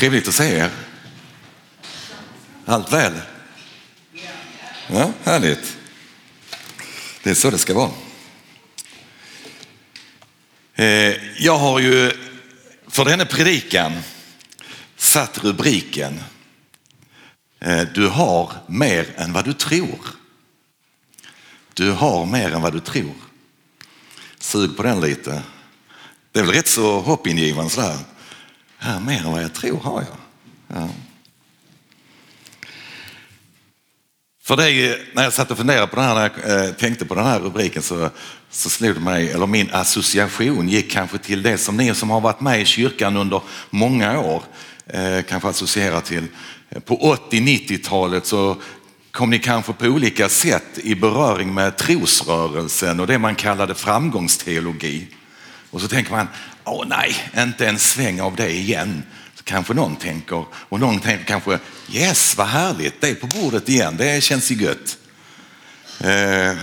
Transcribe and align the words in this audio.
Trevligt 0.00 0.28
att 0.28 0.34
se 0.34 0.56
er. 0.56 0.70
Allt 2.64 2.92
väl? 2.92 3.12
Ja, 4.88 5.12
härligt. 5.24 5.76
Det 7.22 7.30
är 7.30 7.34
så 7.34 7.50
det 7.50 7.58
ska 7.58 7.74
vara. 7.74 7.90
Eh, 10.74 11.14
jag 11.38 11.58
har 11.58 11.80
ju 11.80 12.12
för 12.88 13.04
denna 13.04 13.24
predikan 13.24 13.92
satt 14.96 15.44
rubriken 15.44 16.20
eh, 17.58 17.82
Du 17.94 18.06
har 18.06 18.52
mer 18.66 19.08
än 19.16 19.32
vad 19.32 19.44
du 19.44 19.52
tror. 19.52 19.98
Du 21.74 21.90
har 21.90 22.26
mer 22.26 22.52
än 22.52 22.62
vad 22.62 22.72
du 22.72 22.80
tror. 22.80 23.14
Sug 24.38 24.76
på 24.76 24.82
den 24.82 25.00
lite. 25.00 25.42
Det 26.32 26.40
är 26.40 26.44
väl 26.44 26.54
rätt 26.54 26.68
så 26.68 27.00
hoppingivande 27.00 27.70
sådär. 27.70 27.98
Ja, 28.82 29.00
mer 29.00 29.18
än 29.18 29.32
vad 29.32 29.42
jag 29.42 29.54
tror 29.54 29.78
har 29.80 30.02
jag. 30.02 30.16
Ja. 30.76 30.88
För 34.42 34.56
det, 34.56 34.98
när 35.14 35.22
jag 35.22 35.32
satt 35.32 35.50
och 35.50 35.56
funderade 35.56 35.86
på 35.86 35.96
den 35.96 36.04
här, 36.04 36.14
när 36.14 36.30
jag 36.44 36.64
eh, 36.66 36.72
tänkte 36.72 37.04
på 37.04 37.14
den 37.14 37.26
här 37.26 37.40
rubriken 37.40 37.82
så, 37.82 38.10
så 38.50 38.70
slog 38.70 38.94
det 38.94 39.00
mig, 39.00 39.30
eller 39.30 39.46
min 39.46 39.70
association 39.72 40.68
gick 40.68 40.90
kanske 40.90 41.18
till 41.18 41.42
det 41.42 41.58
som 41.58 41.76
ni 41.76 41.94
som 41.94 42.10
har 42.10 42.20
varit 42.20 42.40
med 42.40 42.60
i 42.60 42.64
kyrkan 42.64 43.16
under 43.16 43.42
många 43.70 44.20
år 44.20 44.42
eh, 44.86 45.22
kanske 45.28 45.48
associerar 45.48 46.00
till. 46.00 46.26
På 46.84 47.16
80-90-talet 47.30 48.26
så 48.26 48.56
kom 49.10 49.30
ni 49.30 49.38
kanske 49.38 49.72
på 49.72 49.86
olika 49.86 50.28
sätt 50.28 50.78
i 50.78 50.94
beröring 50.94 51.54
med 51.54 51.76
trosrörelsen 51.76 53.00
och 53.00 53.06
det 53.06 53.18
man 53.18 53.34
kallade 53.34 53.74
framgångsteologi. 53.74 55.08
Och 55.70 55.80
så 55.80 55.88
tänker 55.88 56.12
man, 56.12 56.28
åh 56.64 56.84
nej, 56.86 57.16
inte 57.36 57.68
en 57.68 57.78
sväng 57.78 58.20
av 58.20 58.36
det 58.36 58.50
igen. 58.50 59.02
Så 59.34 59.44
kanske 59.44 59.74
någon 59.74 59.96
tänker, 59.96 60.44
och 60.52 60.80
någon 60.80 61.00
tänker 61.00 61.24
kanske, 61.24 61.58
yes 61.92 62.36
vad 62.36 62.46
härligt, 62.46 63.00
det 63.00 63.08
är 63.08 63.14
på 63.14 63.26
bordet 63.26 63.68
igen, 63.68 63.96
det 63.96 64.22
känns 64.22 64.50
ju 64.50 64.54
gött. 64.54 64.98
Eh, 66.00 66.56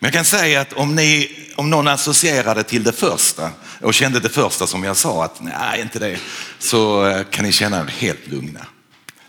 men 0.00 0.06
jag 0.06 0.12
kan 0.12 0.24
säga 0.24 0.60
att 0.60 0.72
om, 0.72 0.94
ni, 0.94 1.30
om 1.56 1.70
någon 1.70 1.88
associerade 1.88 2.62
till 2.62 2.82
det 2.82 2.92
första 2.92 3.50
och 3.80 3.94
kände 3.94 4.20
det 4.20 4.28
första 4.28 4.66
som 4.66 4.84
jag 4.84 4.96
sa, 4.96 5.24
att 5.24 5.40
nej 5.40 5.80
inte 5.80 5.98
det, 5.98 6.18
så 6.58 7.06
eh, 7.06 7.24
kan 7.24 7.44
ni 7.44 7.52
känna 7.52 7.80
er 7.80 7.84
helt 7.98 8.26
lugna. 8.26 8.66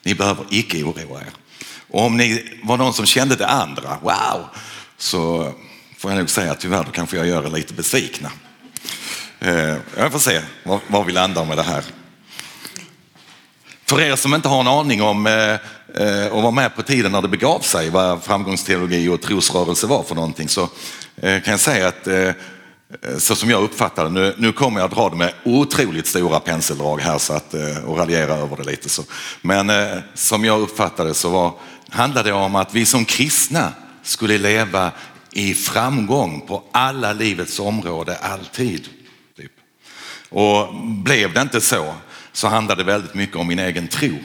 Ni 0.03 0.15
behöver 0.15 0.45
icke 0.49 0.83
oroa 0.83 1.21
er. 1.21 1.31
Och 1.89 2.05
om 2.05 2.17
ni 2.17 2.59
var 2.63 2.77
någon 2.77 2.93
som 2.93 3.05
kände 3.05 3.35
det 3.35 3.47
andra, 3.47 3.97
wow, 4.02 4.45
så 4.97 5.53
får 5.97 6.11
jag 6.11 6.17
nog 6.17 6.30
säga 6.30 6.52
att 6.52 6.59
tyvärr 6.59 6.83
då 6.83 6.91
kanske 6.91 7.17
jag 7.17 7.27
gör 7.27 7.45
er 7.45 7.49
lite 7.49 7.73
besvikna. 7.73 8.31
Eh, 9.41 9.75
jag 9.97 10.11
får 10.11 10.19
se 10.19 10.41
var, 10.87 11.03
vi 11.03 11.11
landar 11.11 11.45
med 11.45 11.57
det 11.57 11.63
här. 11.63 11.83
För 13.85 14.01
er 14.01 14.15
som 14.15 14.33
inte 14.33 14.47
har 14.47 14.59
en 14.59 14.67
aning 14.67 15.01
om 15.01 15.27
eh, 15.27 15.53
eh, 16.05 16.27
och 16.27 16.43
var 16.43 16.51
med 16.51 16.75
på 16.75 16.81
tiden 16.81 17.11
när 17.11 17.21
det 17.21 17.27
begav 17.27 17.59
sig 17.59 17.89
vad 17.89 18.23
framgångsteologi 18.23 19.07
och 19.07 19.21
trosrörelse 19.21 19.87
var 19.87 20.03
för 20.03 20.15
någonting 20.15 20.49
så 20.49 20.69
kan 21.21 21.41
jag 21.45 21.59
säga 21.59 21.87
att 21.87 22.07
så 23.17 23.35
som 23.35 23.49
jag 23.49 23.63
uppfattar 23.63 24.09
nu, 24.09 24.35
nu 24.37 24.51
kommer 24.51 24.79
jag 24.79 24.85
att 24.85 24.95
dra 24.95 25.09
det 25.09 25.15
med 25.15 25.33
otroligt 25.45 26.07
stora 26.07 26.39
penseldrag 26.39 27.01
här 27.01 27.17
så 27.17 27.33
att, 27.33 27.53
och 27.85 27.97
raljera 27.97 28.33
över 28.33 28.57
det 28.57 28.63
lite. 28.63 28.89
Så. 28.89 29.03
Men 29.41 29.71
som 30.13 30.45
jag 30.45 30.61
uppfattade 30.61 31.13
så 31.13 31.29
var, 31.29 31.53
handlade 31.89 32.29
det 32.29 32.33
om 32.33 32.55
att 32.55 32.75
vi 32.75 32.85
som 32.85 33.05
kristna 33.05 33.73
skulle 34.03 34.37
leva 34.37 34.91
i 35.31 35.53
framgång 35.53 36.41
på 36.47 36.63
alla 36.71 37.13
livets 37.13 37.59
område 37.59 38.17
alltid. 38.17 38.89
Och 40.30 40.75
blev 40.83 41.33
det 41.33 41.41
inte 41.41 41.61
så, 41.61 41.95
så 42.31 42.47
handlade 42.47 42.83
det 42.83 42.91
väldigt 42.91 43.13
mycket 43.13 43.35
om 43.35 43.47
min 43.47 43.59
egen 43.59 43.88
tro. 43.88 44.17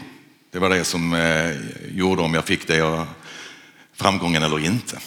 Det 0.52 0.58
var 0.58 0.70
det 0.70 0.84
som 0.84 1.14
eh, 1.14 1.56
gjorde 1.90 2.22
om 2.22 2.34
jag 2.34 2.44
fick 2.44 2.66
det 2.66 2.76
jag, 2.76 3.06
framgången 3.94 4.42
eller 4.42 4.64
inte. 4.64 4.98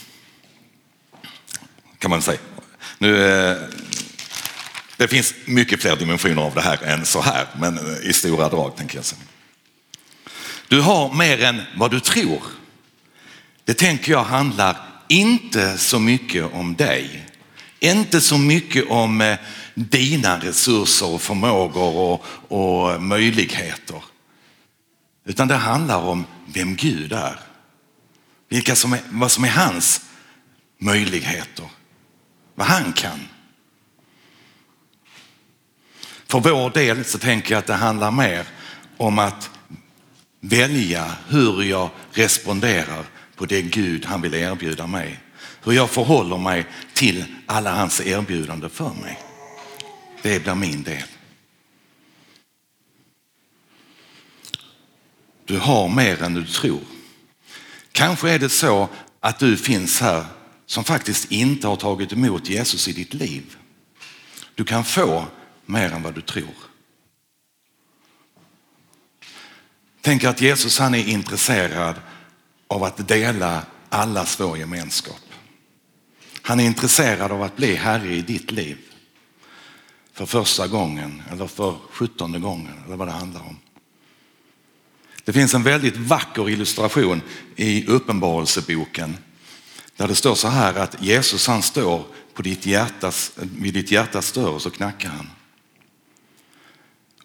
Kan 1.99 2.11
man 2.11 2.21
säga. 2.21 2.39
Nu, 2.97 3.27
eh, 3.27 3.57
det 4.97 5.07
finns 5.07 5.33
mycket 5.45 5.81
fler 5.81 5.95
dimensioner 5.95 6.41
av 6.41 6.53
det 6.53 6.61
här 6.61 6.83
än 6.83 7.05
så 7.05 7.21
här, 7.21 7.47
men 7.59 7.77
eh, 7.77 8.09
i 8.09 8.13
stora 8.13 8.49
drag 8.49 8.75
tänker 8.75 8.95
jag 8.95 9.05
säga. 9.05 9.21
Du 10.67 10.81
har 10.81 11.13
mer 11.13 11.43
än 11.43 11.61
vad 11.75 11.91
du 11.91 11.99
tror. 11.99 12.41
Det 13.65 13.73
tänker 13.73 14.11
jag 14.11 14.23
handlar 14.23 14.77
inte 15.07 15.77
så 15.77 15.99
mycket 15.99 16.53
om 16.53 16.75
dig. 16.75 17.25
Inte 17.79 18.21
så 18.21 18.37
mycket 18.37 18.89
om 18.89 19.37
dina 19.77 20.39
resurser 20.39 21.13
och 21.13 21.21
förmågor 21.21 21.95
och, 21.95 22.25
och 22.47 23.01
möjligheter. 23.01 24.03
Utan 25.25 25.47
det 25.47 25.55
handlar 25.55 25.97
om 25.97 26.25
vem 26.53 26.75
Gud 26.75 27.13
är. 27.13 27.39
Vilka 28.49 28.75
som 28.75 28.93
är, 28.93 28.99
vad 29.09 29.31
som 29.31 29.43
är 29.43 29.49
hans 29.49 30.01
möjligheter. 30.77 31.65
Vad 32.55 32.67
han 32.67 32.93
kan. 32.93 33.19
För 36.27 36.39
vår 36.39 36.69
del 36.69 37.05
så 37.05 37.17
tänker 37.17 37.53
jag 37.53 37.59
att 37.59 37.67
det 37.67 37.73
handlar 37.73 38.11
mer 38.11 38.47
om 38.97 39.19
att 39.19 39.49
välja 40.41 41.11
hur 41.27 41.63
jag 41.63 41.89
responderar 42.11 43.05
på 43.35 43.45
det 43.45 43.61
Gud 43.61 44.05
han 44.05 44.21
vill 44.21 44.33
erbjuda 44.33 44.87
mig. 44.87 45.19
Hur 45.63 45.71
jag 45.73 45.89
förhåller 45.89 46.37
mig 46.37 46.65
till 46.93 47.25
alla 47.45 47.75
hans 47.75 48.01
erbjudanden 48.01 48.69
för 48.69 48.93
mig. 48.93 49.26
Det 50.21 50.43
blir 50.43 50.55
min 50.55 50.83
del. 50.83 51.03
Du 55.45 55.57
har 55.57 55.89
mer 55.89 56.23
än 56.23 56.33
du 56.33 56.45
tror. 56.45 56.81
Kanske 57.91 58.31
är 58.31 58.39
det 58.39 58.49
så 58.49 58.89
att 59.19 59.39
du 59.39 59.57
finns 59.57 60.01
här 60.01 60.25
som 60.65 60.83
faktiskt 60.83 61.31
inte 61.31 61.67
har 61.67 61.75
tagit 61.75 62.13
emot 62.13 62.49
Jesus 62.49 62.87
i 62.87 62.93
ditt 62.93 63.13
liv. 63.13 63.57
Du 64.55 64.63
kan 64.63 64.83
få 64.83 65.25
mer 65.65 65.91
än 65.91 66.03
vad 66.03 66.15
du 66.15 66.21
tror. 66.21 66.55
Tänk 70.01 70.23
att 70.23 70.41
Jesus 70.41 70.79
han 70.79 70.95
är 70.95 71.07
intresserad 71.07 71.95
av 72.67 72.83
att 72.83 73.07
dela 73.07 73.65
allas 73.89 74.39
vår 74.39 74.57
gemenskap. 74.57 75.21
Han 76.41 76.59
är 76.59 76.63
intresserad 76.63 77.31
av 77.31 77.43
att 77.43 77.55
bli 77.55 77.75
Herre 77.75 78.15
i 78.15 78.21
ditt 78.21 78.51
liv 78.51 78.86
för 80.17 80.25
första 80.25 80.67
gången 80.67 81.23
eller 81.31 81.47
för 81.47 81.75
sjuttonde 81.91 82.39
gången 82.39 82.73
eller 82.85 82.95
vad 82.95 83.07
det 83.07 83.11
handlar 83.11 83.41
om. 83.41 83.57
Det 85.23 85.33
finns 85.33 85.53
en 85.53 85.63
väldigt 85.63 85.97
vacker 85.97 86.49
illustration 86.49 87.21
i 87.55 87.85
Uppenbarelseboken 87.85 89.17
där 89.95 90.07
det 90.07 90.15
står 90.15 90.35
så 90.35 90.47
här 90.47 90.75
att 90.75 91.01
Jesus 91.03 91.47
han 91.47 91.61
står 91.61 92.03
på 92.33 92.41
ditt 92.41 92.65
hjärtas, 92.65 93.31
vid 93.35 93.73
ditt 93.73 93.91
hjärtas 93.91 94.31
dörr 94.31 94.49
och 94.49 94.61
så 94.61 94.69
knackar 94.69 95.09
han. 95.09 95.29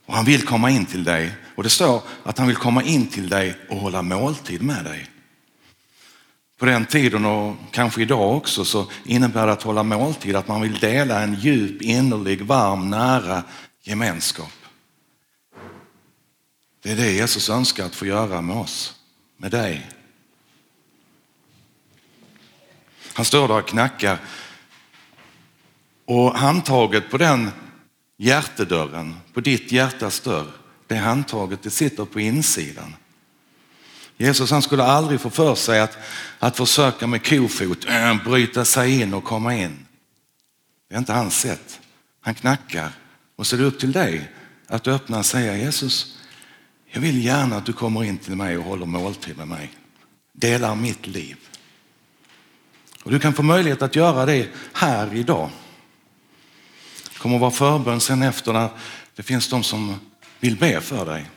Och 0.06 0.14
han 0.14 0.25
vill 0.25 0.47
komma 0.47 0.70
in 0.70 0.86
till 0.86 1.04
dig 1.04 1.32
och 1.54 1.62
det 1.62 1.70
står 1.70 2.02
att 2.22 2.38
han 2.38 2.47
vill 2.47 2.56
komma 2.56 2.82
in 2.82 3.06
till 3.06 3.28
dig 3.28 3.58
och 3.69 3.76
hålla 3.76 4.02
måltid 4.02 4.62
med 4.62 4.84
dig. 4.84 5.11
På 6.62 6.66
den 6.66 6.86
tiden 6.86 7.24
och 7.24 7.56
kanske 7.70 8.02
idag 8.02 8.36
också 8.36 8.64
så 8.64 8.86
innebär 9.04 9.46
det 9.46 9.52
att 9.52 9.62
hålla 9.62 9.82
måltid 9.82 10.36
att 10.36 10.48
man 10.48 10.60
vill 10.60 10.78
dela 10.78 11.22
en 11.22 11.34
djup, 11.34 11.82
innerlig, 11.82 12.42
varm, 12.42 12.90
nära 12.90 13.42
gemenskap. 13.80 14.52
Det 16.82 16.92
är 16.92 16.96
det 16.96 17.12
Jesus 17.12 17.48
önskar 17.48 17.86
att 17.86 17.94
få 17.94 18.06
göra 18.06 18.40
med 18.40 18.56
oss, 18.56 18.94
med 19.36 19.50
dig. 19.50 19.90
Han 23.14 23.24
står 23.24 23.48
där 23.48 23.58
och 23.58 23.68
knackar 23.68 24.18
och 26.04 26.34
handtaget 26.34 27.10
på 27.10 27.18
den 27.18 27.50
hjärtedörren, 28.16 29.16
på 29.32 29.40
ditt 29.40 29.72
hjärtas 29.72 30.20
dörr, 30.20 30.52
det 30.86 30.96
handtaget 30.96 31.62
det 31.62 31.70
sitter 31.70 32.04
på 32.04 32.20
insidan. 32.20 32.94
Jesus 34.22 34.50
han 34.50 34.62
skulle 34.62 34.82
aldrig 34.82 35.20
få 35.20 35.30
för 35.30 35.54
sig 35.54 35.80
att, 35.80 35.98
att 36.38 36.56
försöka 36.56 37.06
med 37.06 37.26
kofot 37.26 37.84
äh, 37.84 38.24
bryta 38.24 38.64
sig 38.64 39.00
in 39.00 39.14
och 39.14 39.24
komma 39.24 39.54
in. 39.54 39.86
Det 40.88 40.94
är 40.94 40.98
inte 40.98 41.12
hans 41.12 41.40
sätt. 41.40 41.80
Han 42.20 42.34
knackar 42.34 42.92
och 43.36 43.46
så 43.46 43.56
är 43.56 43.60
det 43.60 43.66
upp 43.66 43.80
till 43.80 43.92
dig 43.92 44.30
att 44.66 44.88
öppna 44.88 45.19
och 45.19 45.26
säga 45.26 45.56
Jesus, 45.56 46.19
jag 46.92 47.00
vill 47.00 47.24
gärna 47.24 47.56
att 47.56 47.66
du 47.66 47.72
kommer 47.72 48.04
in 48.04 48.19
till 48.19 48.36
mig 48.36 48.58
och 48.58 48.64
håller 48.64 48.86
måltid 48.86 49.38
med 49.38 49.48
mig. 49.48 49.70
Delar 50.32 50.75
mitt 50.75 51.06
liv. 51.06 51.36
Och 53.02 53.10
du 53.10 53.18
kan 53.18 53.34
få 53.34 53.42
möjlighet 53.42 53.82
att 53.82 53.96
göra 53.96 54.26
det 54.26 54.48
här 54.72 55.14
idag. 55.14 55.50
Det 57.12 57.18
kommer 57.18 57.36
att 57.36 57.40
vara 57.40 57.50
förbön 57.50 58.00
sen 58.00 58.22
efter 58.22 58.52
när 58.52 58.68
det 59.16 59.22
finns 59.22 59.48
de 59.48 59.62
som 59.62 60.00
vill 60.40 60.56
be 60.56 60.80
för 60.80 61.06
dig. 61.06 61.30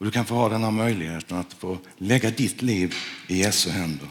Och 0.00 0.06
du 0.06 0.12
kan 0.12 0.24
få 0.24 0.34
ha 0.34 0.48
den 0.48 0.64
här 0.64 0.70
möjligheten 0.70 1.38
att 1.38 1.52
få 1.52 1.78
lägga 1.98 2.30
ditt 2.30 2.62
liv 2.62 2.94
i 3.26 3.38
Jesu 3.38 3.70
händer. 3.70 4.08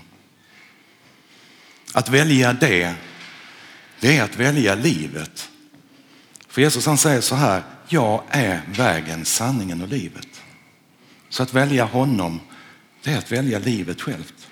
Att 1.94 2.10
välja 2.10 2.54
det, 2.54 2.96
det 4.00 4.18
är 4.18 4.24
att 4.24 4.36
välja 4.36 4.76
livet. 4.76 5.50
För 6.48 6.62
Jesus 6.62 6.86
han 6.86 6.98
säger 6.98 7.22
så 7.22 7.36
här, 7.36 7.64
jag 7.88 8.24
är 8.30 8.62
vägen, 8.68 9.26
sanningen 9.26 9.82
och 9.82 9.88
livet. 9.88 10.42
Så 11.30 11.44
att 11.44 11.54
välja 11.54 11.86
honom, 11.86 12.40
det 13.04 13.12
är 13.12 13.18
att 13.18 13.32
välja 13.32 13.60
livet 13.60 14.02
självt. 14.02 14.48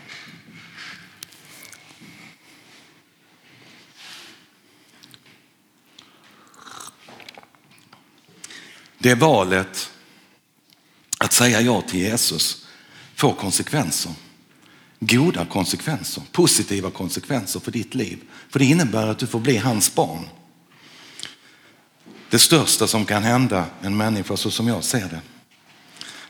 Det 8.97 9.15
valet 9.15 9.91
att 11.17 11.33
säga 11.33 11.61
ja 11.61 11.81
till 11.81 11.99
Jesus 11.99 12.65
får 13.15 13.33
konsekvenser. 13.33 14.11
Goda 14.99 15.45
konsekvenser, 15.45 16.23
positiva 16.31 16.91
konsekvenser 16.91 17.59
för 17.59 17.71
ditt 17.71 17.95
liv. 17.95 18.19
För 18.49 18.59
det 18.59 18.65
innebär 18.65 19.07
att 19.07 19.19
du 19.19 19.27
får 19.27 19.39
bli 19.39 19.57
hans 19.57 19.95
barn. 19.95 20.25
Det 22.29 22.39
största 22.39 22.87
som 22.87 23.05
kan 23.05 23.23
hända 23.23 23.65
en 23.81 23.97
människa 23.97 24.37
så 24.37 24.51
som 24.51 24.67
jag 24.67 24.83
ser 24.83 25.09
det. 25.09 25.21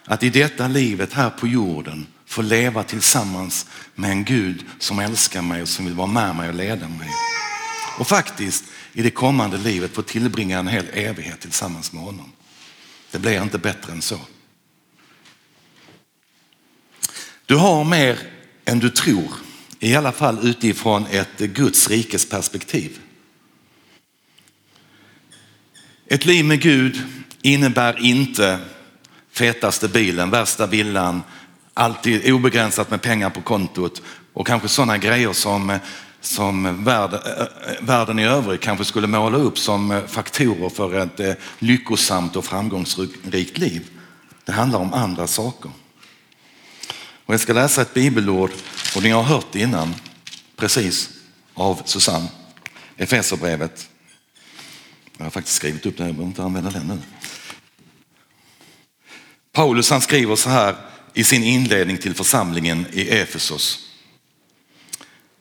Att 0.05 0.23
i 0.23 0.29
detta 0.29 0.67
livet 0.67 1.13
här 1.13 1.29
på 1.29 1.47
jorden 1.47 2.07
få 2.25 2.41
leva 2.41 2.83
tillsammans 2.83 3.65
med 3.95 4.11
en 4.11 4.23
Gud 4.23 4.65
som 4.79 4.99
älskar 4.99 5.41
mig 5.41 5.61
och 5.61 5.69
som 5.69 5.85
vill 5.85 5.93
vara 5.93 6.07
med 6.07 6.35
mig 6.35 6.49
och 6.49 6.55
leda 6.55 6.87
mig. 6.87 7.09
Och 7.99 8.07
faktiskt 8.07 8.63
i 8.93 9.01
det 9.01 9.11
kommande 9.11 9.57
livet 9.57 9.95
få 9.95 10.01
tillbringa 10.01 10.59
en 10.59 10.67
hel 10.67 10.85
evighet 10.93 11.39
tillsammans 11.39 11.91
med 11.91 12.03
honom. 12.03 12.31
Det 13.11 13.19
blir 13.19 13.43
inte 13.43 13.57
bättre 13.57 13.91
än 13.91 14.01
så. 14.01 14.19
Du 17.47 17.55
har 17.55 17.83
mer 17.83 18.19
än 18.65 18.79
du 18.79 18.89
tror, 18.89 19.33
i 19.79 19.95
alla 19.95 20.11
fall 20.11 20.39
utifrån 20.47 21.05
ett 21.05 21.37
Guds 21.37 21.89
rikes 21.89 22.29
perspektiv. 22.29 22.99
Ett 26.07 26.25
liv 26.25 26.45
med 26.45 26.61
Gud 26.61 27.03
innebär 27.41 28.05
inte 28.05 28.59
fetaste 29.31 29.87
bilen, 29.87 30.29
värsta 30.29 30.67
villan, 30.67 31.21
alltid 31.73 32.31
obegränsat 32.33 32.89
med 32.89 33.01
pengar 33.01 33.29
på 33.29 33.41
kontot 33.41 34.01
och 34.33 34.47
kanske 34.47 34.67
sådana 34.67 34.97
grejer 34.97 35.33
som, 35.33 35.79
som 36.21 36.83
världen, 36.83 37.19
eh, 37.37 37.45
världen 37.81 38.19
i 38.19 38.25
övrigt 38.25 38.61
kanske 38.61 38.85
skulle 38.85 39.07
måla 39.07 39.37
upp 39.37 39.57
som 39.57 40.01
faktorer 40.07 40.69
för 40.69 40.93
ett 40.93 41.19
eh, 41.19 41.33
lyckosamt 41.59 42.35
och 42.35 42.45
framgångsrikt 42.45 43.57
liv. 43.57 43.89
Det 44.45 44.51
handlar 44.51 44.79
om 44.79 44.93
andra 44.93 45.27
saker. 45.27 45.71
Och 47.27 47.33
jag 47.33 47.41
ska 47.41 47.53
läsa 47.53 47.81
ett 47.81 47.93
bibelord 47.93 48.51
och 48.95 49.03
ni 49.03 49.09
har 49.09 49.23
hört 49.23 49.45
det 49.51 49.59
innan, 49.59 49.95
precis, 50.55 51.09
av 51.53 51.81
Susanne. 51.85 52.27
Efeserbrevet. 52.97 53.89
Jag 55.17 55.25
har 55.25 55.31
faktiskt 55.31 55.55
skrivit 55.55 55.85
upp 55.85 55.97
det, 55.97 56.03
jag 56.03 56.15
behöver 56.15 56.29
inte 56.29 56.43
använda 56.43 56.69
den 56.69 56.87
nu. 56.87 56.99
Paulus 59.51 59.89
han 59.89 60.01
skriver 60.01 60.35
så 60.35 60.49
här 60.49 60.75
i 61.13 61.23
sin 61.23 61.43
inledning 61.43 61.97
till 61.97 62.15
församlingen 62.15 62.85
i 62.91 63.09
Efesos. 63.09 63.89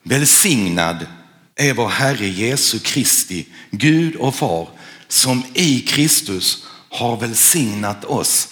Välsignad 0.03 1.07
är 1.55 1.75
vår 1.75 1.89
Herre 1.89 2.27
Jesu 2.27 2.79
Kristi, 2.79 3.47
Gud 3.71 4.17
och 4.17 4.35
Far, 4.35 4.69
som 5.09 5.43
i 5.55 5.81
Kristus 5.81 6.67
har 6.91 7.17
välsignat 7.17 8.05
oss 8.05 8.49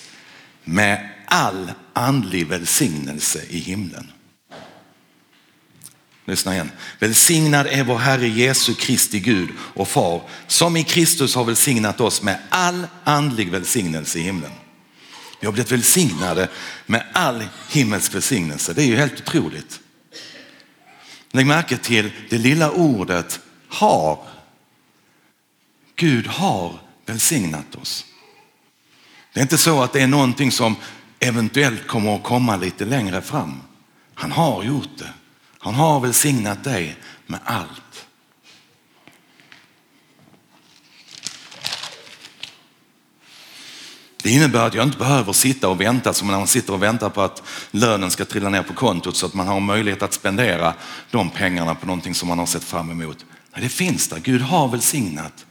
med 0.64 1.10
all 1.34 1.72
andlig 1.92 2.46
välsignelse 2.46 3.42
i 3.48 3.58
himlen. 3.58 4.12
Lyssna 6.24 6.54
igen. 6.54 6.70
Välsignad 6.98 7.66
är 7.66 7.84
vår 7.84 7.98
Herre 7.98 8.28
Jesu 8.28 8.74
Kristi 8.74 9.20
Gud 9.20 9.48
och 9.58 9.88
Far 9.88 10.22
som 10.46 10.76
i 10.76 10.84
Kristus 10.84 11.34
har 11.34 11.44
välsignat 11.44 12.00
oss 12.00 12.22
med 12.22 12.38
all 12.48 12.86
andlig 13.04 13.50
välsignelse 13.50 14.18
i 14.18 14.22
himlen. 14.22 14.50
Vi 15.40 15.46
har 15.46 15.52
blivit 15.52 15.72
välsignade 15.72 16.48
med 16.86 17.06
all 17.12 17.44
himmelsk 17.70 18.14
välsignelse. 18.14 18.72
Det 18.72 18.82
är 18.82 18.86
ju 18.86 18.96
helt 18.96 19.20
otroligt. 19.20 19.80
Lägg 21.30 21.46
märke 21.46 21.76
till 21.76 22.10
det 22.30 22.38
lilla 22.38 22.70
ordet 22.70 23.40
har. 23.68 24.26
Gud 25.96 26.26
har 26.26 26.80
välsignat 27.06 27.74
oss. 27.74 28.04
Det 29.32 29.40
är 29.40 29.42
inte 29.42 29.58
så 29.58 29.82
att 29.82 29.92
det 29.92 30.00
är 30.00 30.06
någonting 30.06 30.52
som 30.52 30.76
eventuellt 31.20 31.86
kommer 31.86 32.16
att 32.16 32.22
komma 32.22 32.56
lite 32.56 32.84
längre 32.84 33.22
fram. 33.22 33.60
Han 34.14 34.32
har 34.32 34.62
gjort 34.62 34.98
det. 34.98 35.12
Han 35.58 35.74
har 35.74 36.00
välsignat 36.00 36.64
dig 36.64 36.96
med 37.26 37.40
allt. 37.44 38.06
Det 44.24 44.30
innebär 44.30 44.66
att 44.66 44.74
jag 44.74 44.84
inte 44.84 44.98
behöver 44.98 45.32
sitta 45.32 45.68
och 45.68 45.80
vänta 45.80 46.12
som 46.12 46.28
när 46.28 46.38
man 46.38 46.46
sitter 46.46 46.72
och 46.72 46.82
väntar 46.82 47.10
på 47.10 47.22
att 47.22 47.42
lönen 47.70 48.10
ska 48.10 48.24
trilla 48.24 48.48
ner 48.48 48.62
på 48.62 48.74
kontot 48.74 49.16
så 49.16 49.26
att 49.26 49.34
man 49.34 49.46
har 49.46 49.60
möjlighet 49.60 50.02
att 50.02 50.12
spendera 50.12 50.74
de 51.10 51.30
pengarna 51.30 51.74
på 51.74 51.86
någonting 51.86 52.14
som 52.14 52.28
man 52.28 52.38
har 52.38 52.46
sett 52.46 52.64
fram 52.64 52.90
emot. 52.90 53.24
Nej, 53.52 53.62
det 53.62 53.68
finns 53.68 54.08
där. 54.08 54.18
Gud 54.18 54.40
har 54.40 54.68
välsignat 54.68 55.46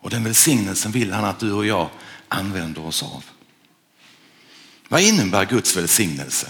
och 0.00 0.10
den 0.10 0.24
välsignelsen 0.24 0.92
vill 0.92 1.12
han 1.12 1.24
att 1.24 1.38
du 1.38 1.52
och 1.52 1.66
jag 1.66 1.88
använder 2.28 2.86
oss 2.86 3.02
av. 3.02 3.24
Vad 4.88 5.00
innebär 5.00 5.44
Guds 5.44 5.76
välsignelse? 5.76 6.48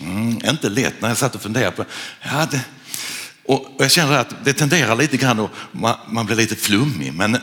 Mm, 0.00 0.40
inte 0.44 0.68
lätt 0.68 1.00
när 1.00 1.08
jag 1.08 1.18
satt 1.18 1.34
och 1.34 1.42
funderade 1.42 1.76
på 1.76 1.84
ja, 2.22 2.46
det. 2.50 2.60
Och 3.44 3.68
jag 3.78 3.90
känner 3.90 4.18
att 4.18 4.44
det 4.44 4.52
tenderar 4.52 4.96
lite 4.96 5.16
grann 5.16 5.40
och 5.40 5.50
man, 5.72 5.96
man 6.08 6.26
blir 6.26 6.36
lite 6.36 6.56
flummig. 6.56 7.12
Men 7.12 7.38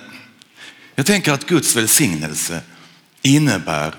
jag 0.96 1.06
tänker 1.06 1.34
att 1.34 1.46
Guds 1.46 1.76
välsignelse 1.76 2.62
innebär 3.22 3.96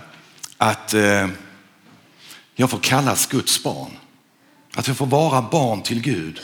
att 0.58 0.94
eh, 0.94 1.28
jag 2.54 2.70
får 2.70 2.78
kallas 2.78 3.26
Guds 3.26 3.62
barn. 3.62 3.90
Att 4.74 4.88
jag 4.88 4.96
får 4.96 5.06
vara 5.06 5.42
barn 5.42 5.82
till 5.82 6.00
Gud. 6.00 6.40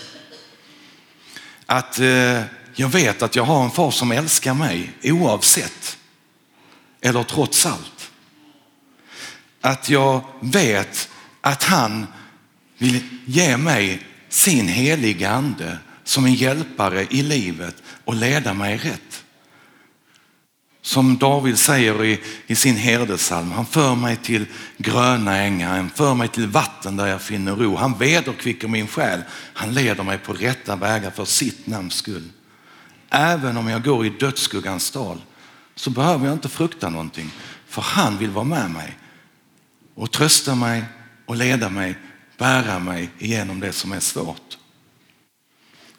Att 1.67 1.99
eh, 1.99 2.43
jag 2.75 2.89
vet 2.89 3.23
att 3.23 3.37
jag 3.37 3.45
har 3.45 3.65
en 3.65 3.71
far 3.71 3.91
som 3.91 4.13
älskar 4.13 4.55
mig 4.55 4.93
oavsett 5.03 5.99
eller 7.01 7.23
trots 7.23 7.67
allt 7.67 7.98
att 9.61 9.91
jag 9.91 10.25
vet 10.41 11.09
att 11.41 11.63
han 11.63 12.07
vill 12.79 13.01
ge 13.25 13.57
mig 13.57 14.03
sin 14.29 14.69
heliga 14.69 15.31
ande 15.31 15.79
som 16.05 16.25
en 16.25 16.35
hjälpare 16.35 17.07
i 17.11 17.23
livet 17.23 17.83
och 18.05 18.15
leda 18.15 18.55
mig 18.55 18.77
rätt. 18.77 19.25
Som 20.83 21.19
David 21.19 21.59
säger 21.59 22.05
i, 22.05 22.21
i 22.47 22.55
sin 22.55 22.77
herdesalm, 22.77 23.53
han 23.53 23.67
för 23.67 23.95
mig 23.95 24.17
till 24.17 24.47
gröna 24.77 25.37
ängar, 25.37 25.77
han 25.77 25.91
för 25.91 26.15
mig 26.15 26.29
till 26.29 26.47
vatten 26.47 26.97
där 26.97 27.07
jag 27.07 27.23
finner 27.23 27.57
ro. 27.57 27.77
Han 27.77 27.99
vederkvicker 27.99 28.69
min 28.69 28.87
själ, 28.87 29.21
han 29.55 29.75
leder 29.75 30.03
mig 30.03 30.19
på 30.19 30.33
rätta 30.33 30.77
vägar 30.77 31.11
för 31.11 31.25
sitt 31.25 31.67
namns 31.67 31.95
skull. 31.95 32.29
Även 33.11 33.57
om 33.57 33.69
jag 33.69 33.85
går 33.85 34.07
i 34.07 34.09
dödsskuggans 34.09 34.91
dal 34.91 35.21
så 35.75 35.91
behöver 35.91 36.27
jag 36.27 36.35
inte 36.35 36.49
frukta 36.49 36.91
någonting, 36.91 37.31
för 37.69 37.83
han 37.83 38.19
vill 38.19 38.31
vara 38.31 38.45
med 38.45 38.71
mig 38.71 38.99
och 39.99 40.11
trösta 40.11 40.55
mig 40.55 40.85
och 41.27 41.37
leda 41.37 41.69
mig, 41.69 41.99
bära 42.37 42.79
mig 42.79 43.11
igenom 43.19 43.61
det 43.61 43.73
som 43.73 43.93
är 43.93 44.01
svårt. 44.01 44.59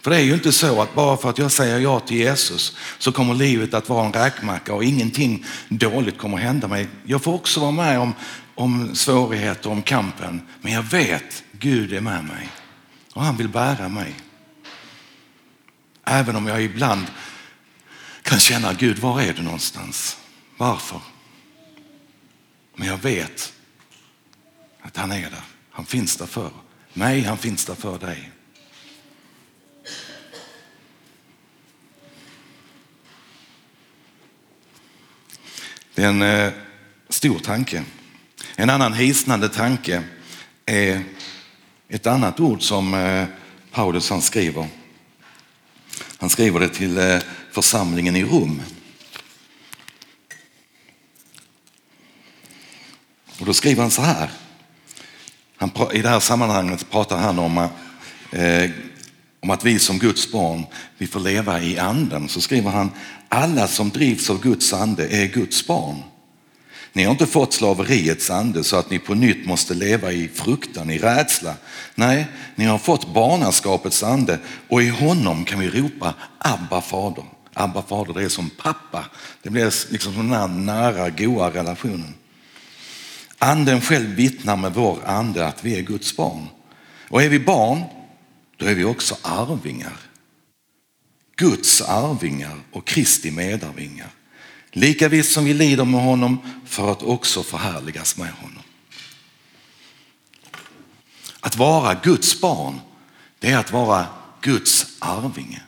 För 0.02 0.12
det 0.12 0.18
är 0.18 0.24
ju 0.24 0.34
inte 0.34 0.52
så 0.52 0.82
att 0.82 0.96
bara 0.96 1.18
för 1.18 1.30
att 1.30 1.38
jag 1.38 1.52
säger 1.52 1.80
ja 1.80 2.00
till 2.00 2.18
Jesus 2.18 2.78
så 2.98 3.12
kommer 3.12 3.34
livet 3.34 3.74
att 3.74 3.90
vara 3.90 4.06
en 4.06 4.14
räkmacka 4.14 4.74
och 4.74 4.84
ingenting 4.84 5.46
dåligt 5.70 6.18
kommer 6.18 6.38
hända 6.38 6.68
mig. 6.68 6.88
Jag 7.06 7.24
får 7.24 7.34
också 7.34 7.60
vara 7.60 7.72
med 7.72 8.00
om, 8.00 8.14
om 8.56 8.96
svårigheter, 8.96 9.70
om 9.70 9.82
kampen. 9.82 10.42
Men 10.62 10.74
jag 10.74 10.84
vet 10.84 11.44
Gud 11.52 11.94
är 11.94 12.02
med 12.02 12.24
mig 12.24 12.50
och 13.14 13.24
han 13.24 13.38
vill 13.38 13.50
bära 13.50 13.90
mig. 13.90 14.16
Även 16.06 16.36
om 16.36 16.48
jag 16.48 16.64
ibland 16.64 17.06
kan 18.22 18.40
känna 18.40 18.74
Gud, 18.74 19.00
var 19.00 19.22
är 19.22 19.34
du 19.34 19.42
någonstans? 19.42 20.18
Varför? 20.58 21.02
Men 22.76 22.88
jag 22.88 22.98
vet 22.98 23.54
att 24.90 24.98
han 24.98 25.12
är 25.12 25.22
där. 25.22 25.44
Han 25.72 25.86
finns 25.86 26.18
där 26.18 26.26
för 26.26 26.52
mig, 26.94 27.22
han 27.24 27.38
finns 27.38 27.66
där 27.66 27.76
för 27.76 28.00
dig. 28.00 28.32
Det 35.96 36.04
är 36.04 36.08
en 36.08 36.22
eh, 36.22 36.54
stor 37.10 37.40
tanke. 37.40 37.84
En 38.56 38.70
annan 38.70 38.94
hisnande 38.94 39.50
tanke 39.50 40.04
är 40.66 41.04
ett 41.90 42.08
annat 42.08 42.40
ord 42.40 42.62
som 42.62 42.94
eh, 42.94 43.28
Paulus 43.72 44.10
han 44.10 44.22
skriver. 44.22 44.68
Han 46.18 46.30
skriver 46.30 46.60
det 46.60 46.70
till 46.70 46.98
eh, 46.98 47.20
församlingen 47.52 48.16
i 48.16 48.24
Rom. 48.24 48.62
Och 53.40 53.46
då 53.46 53.54
skriver 53.54 53.82
han 53.82 53.92
så 53.92 54.02
här. 54.02 54.30
Han, 55.60 55.72
I 55.94 56.02
det 56.02 56.10
här 56.10 56.20
sammanhanget 56.20 56.90
pratar 56.90 57.18
han 57.18 57.40
om 57.40 57.58
eh, 58.32 58.70
om 59.42 59.50
att 59.50 59.66
vi 59.66 59.80
som 59.80 60.00
Guds 60.00 60.32
barn, 60.32 60.66
vi 60.98 61.08
får 61.08 61.20
leva 61.20 61.62
i 61.62 61.78
anden, 61.78 62.30
så 62.30 62.42
skriver 62.42 62.72
han, 62.72 62.92
alla 63.30 63.68
som 63.68 63.90
drivs 63.90 64.30
av 64.30 64.42
Guds 64.42 64.74
ande 64.74 65.08
är 65.08 65.28
Guds 65.28 65.68
barn. 65.68 66.04
Ni 66.94 67.04
har 67.04 67.12
inte 67.12 67.26
fått 67.26 67.54
slaveriets 67.54 68.30
ande 68.30 68.64
så 68.64 68.76
att 68.76 68.90
ni 68.90 69.00
på 69.00 69.14
nytt 69.14 69.46
måste 69.46 69.74
leva 69.74 70.12
i 70.12 70.28
fruktan, 70.28 70.90
i 70.90 70.98
rädsla. 70.98 71.54
Nej, 71.96 72.28
ni 72.56 72.66
har 72.66 72.78
fått 72.78 73.14
barnaskapets 73.14 74.04
ande 74.04 74.40
och 74.68 74.84
i 74.84 74.90
honom 74.90 75.46
kan 75.46 75.60
vi 75.60 75.70
ropa 75.70 76.14
Abba 76.38 76.82
fader. 76.82 77.24
Abba 77.54 77.82
fader, 77.82 78.14
det 78.14 78.24
är 78.24 78.30
som 78.30 78.50
pappa. 78.50 79.06
Det 79.44 79.50
blir 79.50 79.92
liksom 79.92 80.16
den 80.16 80.32
här 80.32 80.48
nära, 80.48 81.10
goa 81.10 81.50
relationen. 81.50 82.14
Anden 83.40 83.82
själv 83.82 84.10
vittnar 84.10 84.58
med 84.58 84.74
vår 84.74 85.06
ande 85.06 85.48
att 85.48 85.64
vi 85.64 85.78
är 85.78 85.82
Guds 85.82 86.16
barn. 86.16 86.48
Och 87.10 87.24
är 87.24 87.30
vi 87.30 87.40
barn, 87.40 87.84
då 88.58 88.66
är 88.66 88.76
vi 88.76 88.84
också 88.84 89.18
arvingar. 89.22 89.98
Guds 91.36 91.82
arvingar 91.82 92.60
och 92.72 92.88
Kristi 92.88 93.32
medarvingar. 93.32 94.10
Lika 94.72 95.08
visst 95.08 95.32
som 95.32 95.46
vi 95.46 95.54
lider 95.54 95.86
med 95.86 96.02
honom 96.02 96.62
för 96.66 96.92
att 96.92 97.04
också 97.04 97.44
förhärligas 97.44 98.18
med 98.18 98.32
honom. 98.32 98.64
Att 101.40 101.56
vara 101.58 101.94
Guds 102.04 102.42
barn, 102.42 102.80
det 103.40 103.52
är 103.52 103.58
att 103.58 103.72
vara 103.72 104.06
Guds 104.42 104.88
arvinge. 105.00 105.62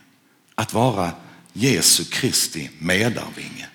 Att 0.54 0.72
vara 0.72 1.10
Jesu 1.52 2.04
Kristi 2.04 2.70
medarvinge. 2.78 3.66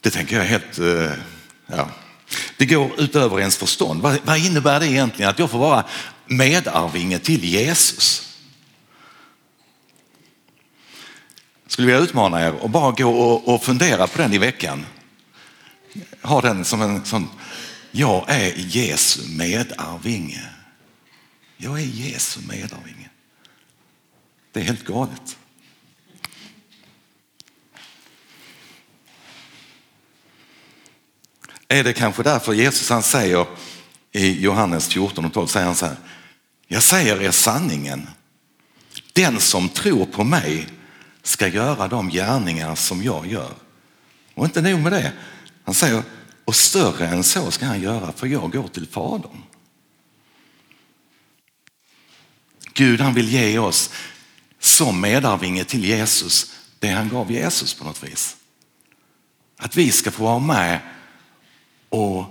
Det 0.00 0.10
tänker 0.10 0.36
jag 0.36 0.44
är 0.44 0.48
helt, 0.48 0.78
eh, 0.78 1.18
ja, 1.76 1.88
det 2.56 2.66
går 2.66 3.00
utöver 3.00 3.40
ens 3.40 3.56
förstånd. 3.56 4.02
Vad, 4.02 4.18
vad 4.24 4.38
innebär 4.38 4.80
det 4.80 4.86
egentligen 4.86 5.30
att 5.30 5.38
jag 5.38 5.50
får 5.50 5.58
vara 5.58 5.84
medarvinge 6.26 7.18
till 7.18 7.44
Jesus? 7.44 8.28
skulle 11.72 11.86
vilja 11.86 12.00
utmana 12.02 12.46
er 12.46 12.52
och 12.52 12.70
bara 12.70 12.90
gå 12.90 13.10
och, 13.10 13.54
och 13.54 13.62
fundera 13.62 14.06
på 14.06 14.18
den 14.18 14.32
i 14.32 14.38
veckan. 14.38 14.86
Ha 16.22 16.40
den 16.40 16.64
som 16.64 16.82
en 16.82 17.04
sån, 17.04 17.28
jag 17.90 18.24
är 18.28 18.54
Jesu 18.56 19.28
medarvinge. 19.28 20.48
Jag 21.56 21.80
är 21.80 21.84
Jesu 21.84 22.40
medarvinge. 22.48 23.10
Det 24.52 24.60
är 24.60 24.64
helt 24.64 24.84
galet. 24.84 25.36
Är 31.72 31.84
det 31.84 31.92
kanske 31.92 32.22
därför 32.22 32.52
Jesus 32.52 32.90
han 32.90 33.02
säger 33.02 33.46
i 34.12 34.40
Johannes 34.40 34.88
14 34.88 35.24
och 35.24 35.32
12 35.32 35.46
säger 35.46 35.66
han 35.66 35.74
så 35.74 35.86
här. 35.86 35.96
Jag 36.66 36.82
säger 36.82 37.22
er 37.22 37.30
sanningen. 37.30 38.08
Den 39.12 39.40
som 39.40 39.68
tror 39.68 40.06
på 40.06 40.24
mig 40.24 40.66
ska 41.22 41.48
göra 41.48 41.88
de 41.88 42.10
gärningar 42.10 42.74
som 42.74 43.02
jag 43.02 43.26
gör. 43.26 43.50
Och 44.34 44.44
inte 44.44 44.62
nog 44.62 44.80
med 44.80 44.92
det. 44.92 45.12
Han 45.64 45.74
säger, 45.74 46.02
och 46.44 46.54
större 46.54 47.06
än 47.06 47.24
så 47.24 47.50
ska 47.50 47.66
han 47.66 47.80
göra 47.80 48.12
för 48.12 48.26
jag 48.26 48.52
går 48.52 48.68
till 48.68 48.86
Fadern. 48.86 49.42
Gud 52.74 53.00
han 53.00 53.14
vill 53.14 53.28
ge 53.28 53.58
oss 53.58 53.90
som 54.58 55.00
medarvinge 55.00 55.64
till 55.64 55.84
Jesus 55.84 56.54
det 56.78 56.88
han 56.88 57.08
gav 57.08 57.32
Jesus 57.32 57.74
på 57.74 57.84
något 57.84 58.02
vis. 58.02 58.36
Att 59.56 59.76
vi 59.76 59.92
ska 59.92 60.10
få 60.10 60.22
vara 60.22 60.38
med 60.38 60.80
och 61.92 62.24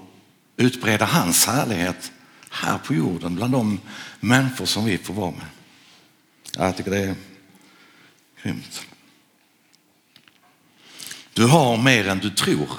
utbreda 0.58 1.06
hans 1.06 1.46
härlighet 1.46 2.12
här 2.50 2.78
på 2.78 2.94
jorden 2.94 3.36
bland 3.36 3.54
de 3.54 3.80
människor 4.20 4.66
som 4.66 4.86
vi 4.86 4.98
får 4.98 5.14
vara 5.14 5.32
med. 5.32 5.46
Jag 6.58 6.78
tycker 6.78 6.92
det 6.92 7.00
är 7.00 7.16
Grymt. 8.44 8.86
Du 11.34 11.46
har 11.46 11.78
mer 11.78 12.08
än 12.08 12.20
du 12.20 12.30
tror. 12.30 12.70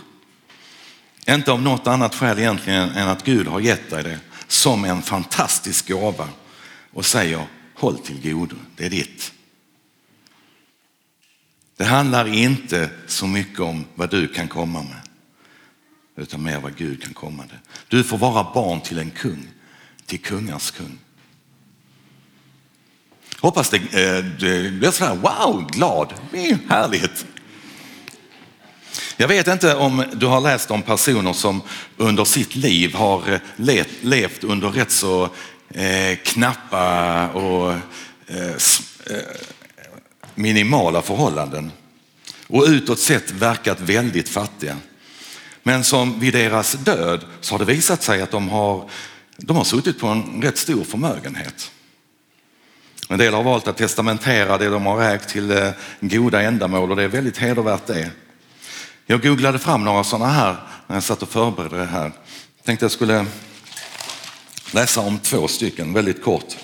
Inte 1.29 1.53
av 1.53 1.63
något 1.63 1.87
annat 1.87 2.15
skäl 2.15 2.39
egentligen 2.39 2.91
än 2.91 3.09
att 3.09 3.25
Gud 3.25 3.47
har 3.47 3.61
gett 3.61 3.91
dig 3.91 4.03
det 4.03 4.21
som 4.47 4.85
en 4.85 5.03
fantastisk 5.03 5.89
gåva 5.89 6.29
och 6.93 7.07
säger 7.07 7.47
håll 7.75 7.99
till 7.99 8.33
godo, 8.33 8.57
det 8.77 8.87
är 8.87 8.91
ditt. 8.91 9.33
Det 11.77 11.85
handlar 11.85 12.29
inte 12.29 12.91
så 13.07 13.27
mycket 13.27 13.61
om 13.61 13.85
vad 13.95 14.11
du 14.11 14.29
kan 14.29 14.49
komma 14.49 14.83
med 14.83 15.02
utan 16.17 16.43
mer 16.43 16.61
vad 16.61 16.77
Gud 16.77 17.03
kan 17.03 17.15
komma 17.15 17.43
det. 17.43 17.59
Du 17.89 18.05
får 18.05 18.19
vara 18.19 18.53
barn 18.55 18.81
till 18.81 18.99
en 18.99 19.11
kung, 19.11 19.47
till 20.07 20.21
kungars 20.21 20.71
kung. 20.71 20.99
Hoppas 23.41 23.71
det, 23.71 23.77
eh, 23.77 24.25
det 24.25 24.73
blir 24.73 24.91
sådär 24.91 25.15
wow, 25.15 25.67
glad, 25.71 26.15
härligt. 26.69 27.27
Jag 29.17 29.29
vet 29.29 29.49
inte 29.49 29.75
om 29.75 30.05
du 30.13 30.27
har 30.27 30.41
läst 30.41 30.71
om 30.71 30.83
personer 30.83 31.33
som 31.33 31.63
under 31.97 32.25
sitt 32.25 32.55
liv 32.55 32.95
har 32.95 33.33
eh, 33.33 33.41
levt 34.03 34.45
under 34.45 34.69
rätt 34.69 34.91
så 34.91 35.29
eh, 35.69 36.17
knappa 36.25 37.29
och 37.29 37.73
eh, 38.27 38.53
eh, 39.11 39.17
minimala 40.35 41.03
förhållanden 41.03 41.73
och 42.47 42.65
utåt 42.65 42.99
sett 42.99 43.31
verkat 43.31 43.81
väldigt 43.81 44.29
fattiga. 44.29 44.77
Men 45.63 45.85
som 45.85 46.21
vid 46.21 46.33
deras 46.33 46.73
död 46.73 47.25
så 47.41 47.55
har 47.55 47.59
det 47.59 47.65
visat 47.65 48.03
sig 48.03 48.23
att 48.23 48.31
de 48.31 48.49
har, 48.49 48.91
de 49.37 49.57
har 49.57 49.65
suttit 49.65 49.99
på 49.99 50.07
en 50.07 50.43
rätt 50.43 50.59
stor 50.59 50.85
förmögenhet. 50.85 51.71
En 53.09 53.19
del 53.19 53.35
har 53.35 53.43
valt 53.43 53.69
att 53.69 53.77
testamentera 53.77 54.59
det 54.59 54.69
de 54.69 54.87
har 54.87 55.03
ägt 55.03 55.29
till 55.29 55.51
eh, 55.51 55.71
goda 56.01 56.43
ändamål 56.43 56.91
och 56.91 56.97
det 56.97 57.03
är 57.03 57.09
väldigt 57.09 57.39
hedervärt 57.39 57.87
det. 57.87 58.11
Jag 59.07 59.23
googlade 59.23 59.59
fram 59.59 59.85
några 59.85 60.05
sådana 60.05 60.33
här 60.33 60.57
när 60.87 60.97
jag 60.97 61.03
satt 61.03 61.23
och 61.23 61.29
förberedde 61.29 61.79
det 61.79 61.85
här. 61.85 62.13
Jag 62.57 62.65
tänkte 62.65 62.85
jag 62.85 62.93
skulle 62.93 63.27
läsa 64.71 65.01
om 65.01 65.19
två 65.19 65.49
stycken 65.49 65.93
väldigt 65.93 66.23
kort. 66.23 66.57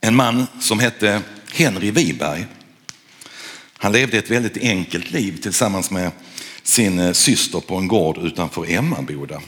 En 0.00 0.16
man 0.16 0.46
som 0.60 0.80
hette 0.80 1.22
Henry 1.54 1.90
Wiberg. 1.90 2.46
Han 3.72 3.92
levde 3.92 4.18
ett 4.18 4.30
väldigt 4.30 4.56
enkelt 4.56 5.10
liv 5.10 5.36
tillsammans 5.42 5.90
med 5.90 6.10
sin 6.62 6.98
eh, 6.98 7.12
syster 7.12 7.60
på 7.60 7.76
en 7.76 7.88
gård 7.88 8.18
utanför 8.18 8.70
Emmaboda. 8.70 9.40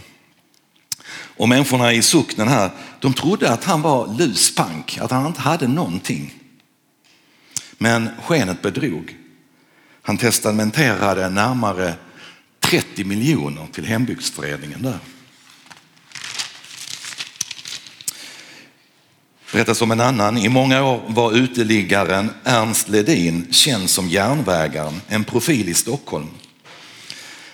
Och 1.37 1.49
människorna 1.49 1.92
i 1.92 2.02
socknen 2.02 2.49
här, 2.49 2.70
de 3.00 3.14
trodde 3.14 3.50
att 3.50 3.64
han 3.64 3.82
var 3.82 4.18
luspank, 4.18 4.99
att 5.00 5.11
han 5.11 5.26
inte 5.26 5.40
hade 5.40 5.68
någonting. 5.68 6.34
Men 7.78 8.08
skenet 8.23 8.62
bedrog. 8.62 9.16
Han 10.02 10.18
testamenterade 10.18 11.28
närmare 11.30 11.94
30 12.61 13.04
miljoner 13.04 13.66
till 13.73 13.84
hembygdsföreningen 13.84 14.82
där. 14.82 14.99
Berättas 19.54 19.82
om 19.82 19.90
en 19.90 20.00
annan. 20.00 20.38
I 20.38 20.49
många 20.49 20.84
år 20.84 21.02
var 21.08 21.32
uteliggaren 21.32 22.30
Ernst 22.44 22.88
Ledin 22.88 23.46
känd 23.50 23.90
som 23.90 24.08
järnvägaren, 24.08 25.00
en 25.08 25.25
profil 25.25 25.68
i 25.68 25.75
Stockholm. 25.75 26.28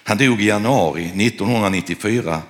Han 0.05 0.19
dog 0.19 0.43
i 0.43 0.47
januari 0.47 1.05
1994 1.27 2.43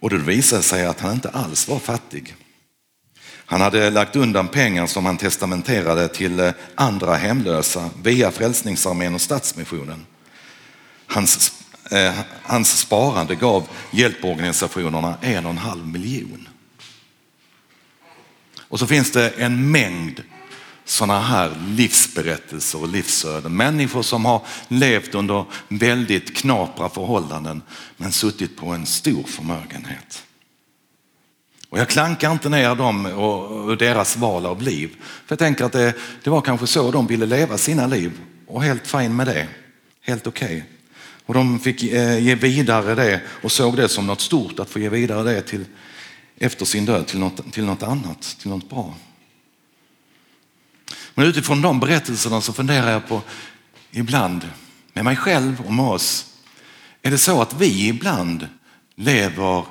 och 0.00 0.10
det 0.10 0.16
visade 0.18 0.62
sig 0.62 0.86
att 0.86 1.00
han 1.00 1.12
inte 1.12 1.28
alls 1.28 1.68
var 1.68 1.78
fattig. 1.78 2.34
Han 3.28 3.60
hade 3.60 3.90
lagt 3.90 4.16
undan 4.16 4.48
pengar 4.48 4.86
som 4.86 5.06
han 5.06 5.16
testamenterade 5.16 6.08
till 6.08 6.40
eh, 6.40 6.50
andra 6.74 7.14
hemlösa 7.14 7.90
via 8.02 8.30
Frälsningsarmén 8.30 9.14
och 9.14 9.20
Stadsmissionen. 9.20 10.06
Hans, 11.06 11.52
eh, 11.90 12.14
hans 12.42 12.78
sparande 12.78 13.34
gav 13.34 13.68
hjälporganisationerna 13.90 15.14
en 15.20 15.44
och 15.44 15.50
en 15.50 15.58
halv 15.58 15.86
miljon. 15.86 16.48
Och 18.68 18.78
så 18.78 18.86
finns 18.86 19.12
det 19.12 19.28
en 19.28 19.70
mängd 19.70 20.22
sådana 20.84 21.20
här 21.20 21.52
livsberättelser 21.68 22.82
och 22.82 22.88
livsöden. 22.88 23.56
Människor 23.56 24.02
som 24.02 24.24
har 24.24 24.42
levt 24.68 25.14
under 25.14 25.44
väldigt 25.68 26.36
knapra 26.36 26.88
förhållanden 26.88 27.62
men 27.96 28.12
suttit 28.12 28.56
på 28.56 28.66
en 28.66 28.86
stor 28.86 29.22
förmögenhet. 29.22 30.22
Och 31.68 31.78
jag 31.78 31.88
klankar 31.88 32.32
inte 32.32 32.48
ner 32.48 32.74
dem 32.74 33.06
och 33.06 33.76
deras 33.76 34.16
val 34.16 34.46
av 34.46 34.62
liv. 34.62 34.96
För 35.00 35.32
jag 35.32 35.38
tänker 35.38 35.64
att 35.64 35.72
det, 35.72 35.94
det 36.22 36.30
var 36.30 36.40
kanske 36.40 36.66
så 36.66 36.90
de 36.90 37.06
ville 37.06 37.26
leva 37.26 37.58
sina 37.58 37.86
liv 37.86 38.12
och 38.46 38.62
helt 38.62 38.86
fint 38.86 39.14
med 39.14 39.26
det. 39.26 39.48
Helt 40.00 40.26
okej. 40.26 40.46
Okay. 40.46 40.62
Och 41.26 41.34
de 41.34 41.60
fick 41.60 41.82
eh, 41.82 42.18
ge 42.18 42.34
vidare 42.34 42.94
det 42.94 43.20
och 43.42 43.52
såg 43.52 43.76
det 43.76 43.88
som 43.88 44.06
något 44.06 44.20
stort 44.20 44.58
att 44.58 44.70
få 44.70 44.78
ge 44.78 44.88
vidare 44.88 45.22
det 45.22 45.42
till, 45.42 45.64
efter 46.36 46.64
sin 46.64 46.84
död 46.84 47.06
till 47.06 47.18
något, 47.18 47.52
till 47.52 47.64
något 47.64 47.82
annat, 47.82 48.36
till 48.40 48.50
något 48.50 48.70
bra. 48.70 48.94
Men 51.14 51.26
utifrån 51.26 51.62
de 51.62 51.80
berättelserna 51.80 52.40
så 52.40 52.52
funderar 52.52 52.90
jag 52.90 53.08
på 53.08 53.22
ibland 53.90 54.48
med 54.92 55.04
mig 55.04 55.16
själv 55.16 55.60
och 55.66 55.72
med 55.72 55.86
oss. 55.86 56.34
Är 57.02 57.10
det 57.10 57.18
så 57.18 57.42
att 57.42 57.60
vi 57.60 57.88
ibland 57.88 58.48
lever 58.94 59.64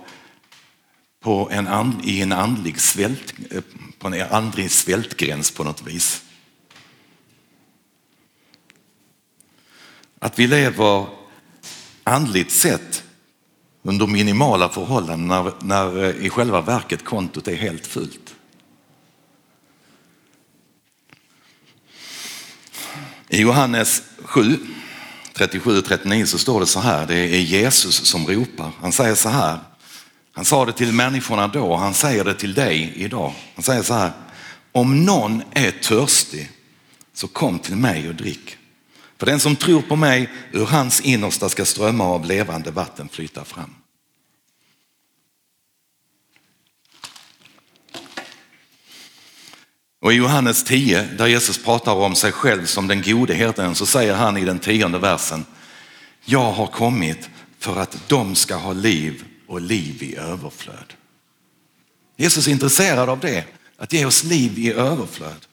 på 1.19 1.50
en 1.51 1.67
and, 1.67 2.05
i 2.05 2.22
en 2.22 2.31
andlig, 2.31 2.79
svält, 2.79 3.34
eh, 3.51 3.62
på 4.00 4.07
en 4.07 4.22
andlig 4.22 4.72
svältgräns 4.72 5.51
på 5.51 5.63
något 5.63 5.88
vis. 5.88 6.24
Att 10.19 10.39
vi 10.39 10.48
lever 10.48 11.07
andligt 12.03 12.51
sett 12.51 13.05
under 13.88 14.08
minimala 14.08 14.70
förhållanden 14.70 15.27
när, 15.27 15.51
när 15.60 16.04
eh, 16.04 16.25
i 16.25 16.30
själva 16.30 16.62
verket 16.62 17.06
kontot 17.06 17.48
är 17.48 17.56
helt 17.56 17.88
fullt. 17.88 18.36
I 23.30 23.42
Johannes 23.42 24.04
7, 24.24 24.58
37 25.34 25.77
och 25.77 25.86
39 25.86 26.25
så 26.25 26.38
står 26.38 26.60
det 26.60 26.65
så 26.65 26.80
här, 26.80 27.08
det 27.08 27.15
är 27.15 27.39
Jesus 27.39 27.96
som 27.96 28.27
ropar. 28.27 28.72
Han 28.82 28.92
säger 28.92 29.15
så 29.15 29.30
här, 29.30 29.60
han 30.32 30.46
sa 30.46 30.65
det 30.65 30.74
till 30.74 30.92
människorna 30.92 31.48
då, 31.48 31.65
och 31.65 31.80
han 31.80 31.94
säger 31.94 32.24
det 32.24 32.34
till 32.34 32.54
dig 32.54 32.94
idag. 32.96 33.34
Han 33.56 33.63
säger 33.63 33.84
så 33.84 33.94
här, 33.94 34.12
om 34.72 35.06
någon 35.06 35.44
är 35.51 35.72
törstig 35.72 36.50
så 37.13 37.27
kom 37.27 37.60
till 37.60 37.75
mig 37.75 38.10
och 38.10 38.15
drick. 38.15 38.58
För 39.17 39.25
den 39.25 39.39
som 39.39 39.55
tror 39.55 39.81
på 39.81 39.95
mig, 39.95 40.29
ur 40.51 40.65
hans 40.65 41.01
innersta 41.01 41.50
ska 41.50 41.65
strömmar 41.65 42.05
av 42.05 42.25
levande 42.25 42.72
vatten 42.72 43.10
flyta 43.10 43.45
fram. 43.45 43.75
Och 50.01 50.13
i 50.13 50.15
Johannes 50.15 50.63
10, 50.63 51.03
där 51.17 51.27
Jesus 51.27 51.63
pratar 51.63 51.93
om 51.93 52.15
sig 52.15 52.31
själv 52.31 52.65
som 52.65 52.88
den 52.88 53.01
gode 53.01 53.34
herden, 53.34 53.75
så 53.75 53.86
säger 53.86 54.13
han 54.13 54.38
i 54.38 54.45
den 54.45 54.60
tionde 54.60 55.00
versen, 55.00 55.45
jag 56.25 56.51
har 56.51 56.67
kommit 56.67 57.29
för 57.60 57.77
att 57.77 57.98
de 58.07 58.36
ska 58.36 58.55
ha 58.55 58.74
liv 58.74 59.24
och 59.48 59.62
liv 59.62 60.03
i 60.03 60.15
överflöd. 60.15 60.93
Jesus 62.17 62.48
är 62.48 62.51
intresserad 62.51 63.10
av 63.10 63.19
det, 63.19 63.45
att 63.77 63.93
ge 63.93 64.05
oss 64.05 64.24
liv 64.24 64.60
i 64.60 64.72
överflöd. 64.72 65.45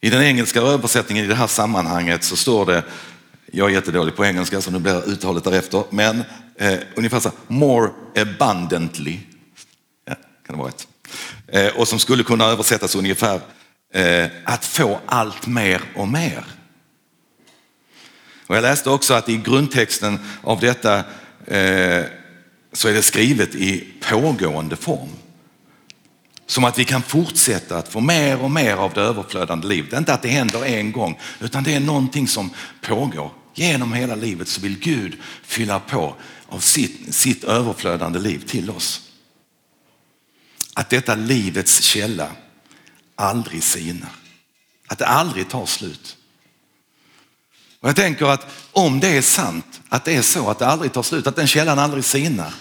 I 0.00 0.10
den 0.10 0.22
engelska 0.22 0.60
översättningen 0.60 1.24
i 1.24 1.28
det 1.28 1.34
här 1.34 1.46
sammanhanget 1.46 2.24
så 2.24 2.36
står 2.36 2.66
det, 2.66 2.82
jag 3.52 3.70
är 3.70 3.74
jättedålig 3.74 4.16
på 4.16 4.24
engelska 4.24 4.60
så 4.60 4.70
nu 4.70 4.78
blir 4.78 5.08
uttalet 5.08 5.44
därefter, 5.44 5.84
men 5.90 6.24
eh, 6.56 6.78
ungefär 6.94 7.20
så 7.20 7.30
more 7.46 7.90
abundantly. 8.16 9.18
Ja, 10.04 10.14
kan 10.46 10.56
det 10.56 10.62
vara 10.62 10.68
ett. 10.68 10.88
Eh, 11.46 11.80
och 11.80 11.88
som 11.88 11.98
skulle 11.98 12.22
kunna 12.22 12.44
översättas 12.44 12.94
ungefär 12.94 13.40
eh, 13.94 14.26
att 14.44 14.64
få 14.64 15.00
allt 15.06 15.46
mer 15.46 15.80
och 15.96 16.08
mer. 16.08 16.44
Och 18.46 18.56
jag 18.56 18.62
läste 18.62 18.90
också 18.90 19.14
att 19.14 19.28
i 19.28 19.36
grundtexten 19.36 20.18
av 20.42 20.60
detta 20.60 20.96
eh, 21.46 22.04
så 22.72 22.88
är 22.88 22.92
det 22.92 23.02
skrivet 23.02 23.54
i 23.54 23.94
pågående 24.00 24.76
form. 24.76 25.08
Som 26.48 26.64
att 26.64 26.78
vi 26.78 26.84
kan 26.84 27.02
fortsätta 27.02 27.78
att 27.78 27.88
få 27.88 28.00
mer 28.00 28.40
och 28.40 28.50
mer 28.50 28.76
av 28.76 28.92
det 28.94 29.00
överflödande 29.00 29.66
livet. 29.66 29.90
Det 29.90 29.96
är 29.96 29.98
inte 29.98 30.14
att 30.14 30.22
det 30.22 30.28
händer 30.28 30.64
en 30.64 30.92
gång, 30.92 31.20
utan 31.40 31.64
det 31.64 31.74
är 31.74 31.80
någonting 31.80 32.28
som 32.28 32.50
pågår. 32.80 33.30
Genom 33.54 33.92
hela 33.92 34.14
livet 34.14 34.48
så 34.48 34.60
vill 34.60 34.78
Gud 34.78 35.16
fylla 35.42 35.80
på 35.80 36.14
av 36.48 36.60
sitt, 36.60 37.14
sitt 37.14 37.44
överflödande 37.44 38.18
liv 38.18 38.44
till 38.46 38.70
oss. 38.70 39.02
Att 40.74 40.90
detta 40.90 41.14
livets 41.14 41.82
källa 41.82 42.30
aldrig 43.14 43.62
sinar. 43.62 44.10
Att 44.86 44.98
det 44.98 45.06
aldrig 45.06 45.48
tar 45.48 45.66
slut. 45.66 46.16
Och 47.80 47.88
jag 47.88 47.96
tänker 47.96 48.26
att 48.26 48.46
om 48.72 49.00
det 49.00 49.08
är 49.08 49.22
sant, 49.22 49.80
att 49.88 50.04
det 50.04 50.16
är 50.16 50.22
så 50.22 50.50
att 50.50 50.58
det 50.58 50.66
aldrig 50.66 50.92
tar 50.92 51.02
slut, 51.02 51.26
att 51.26 51.36
den 51.36 51.46
källan 51.46 51.78
aldrig 51.78 52.04
sinar, 52.04 52.54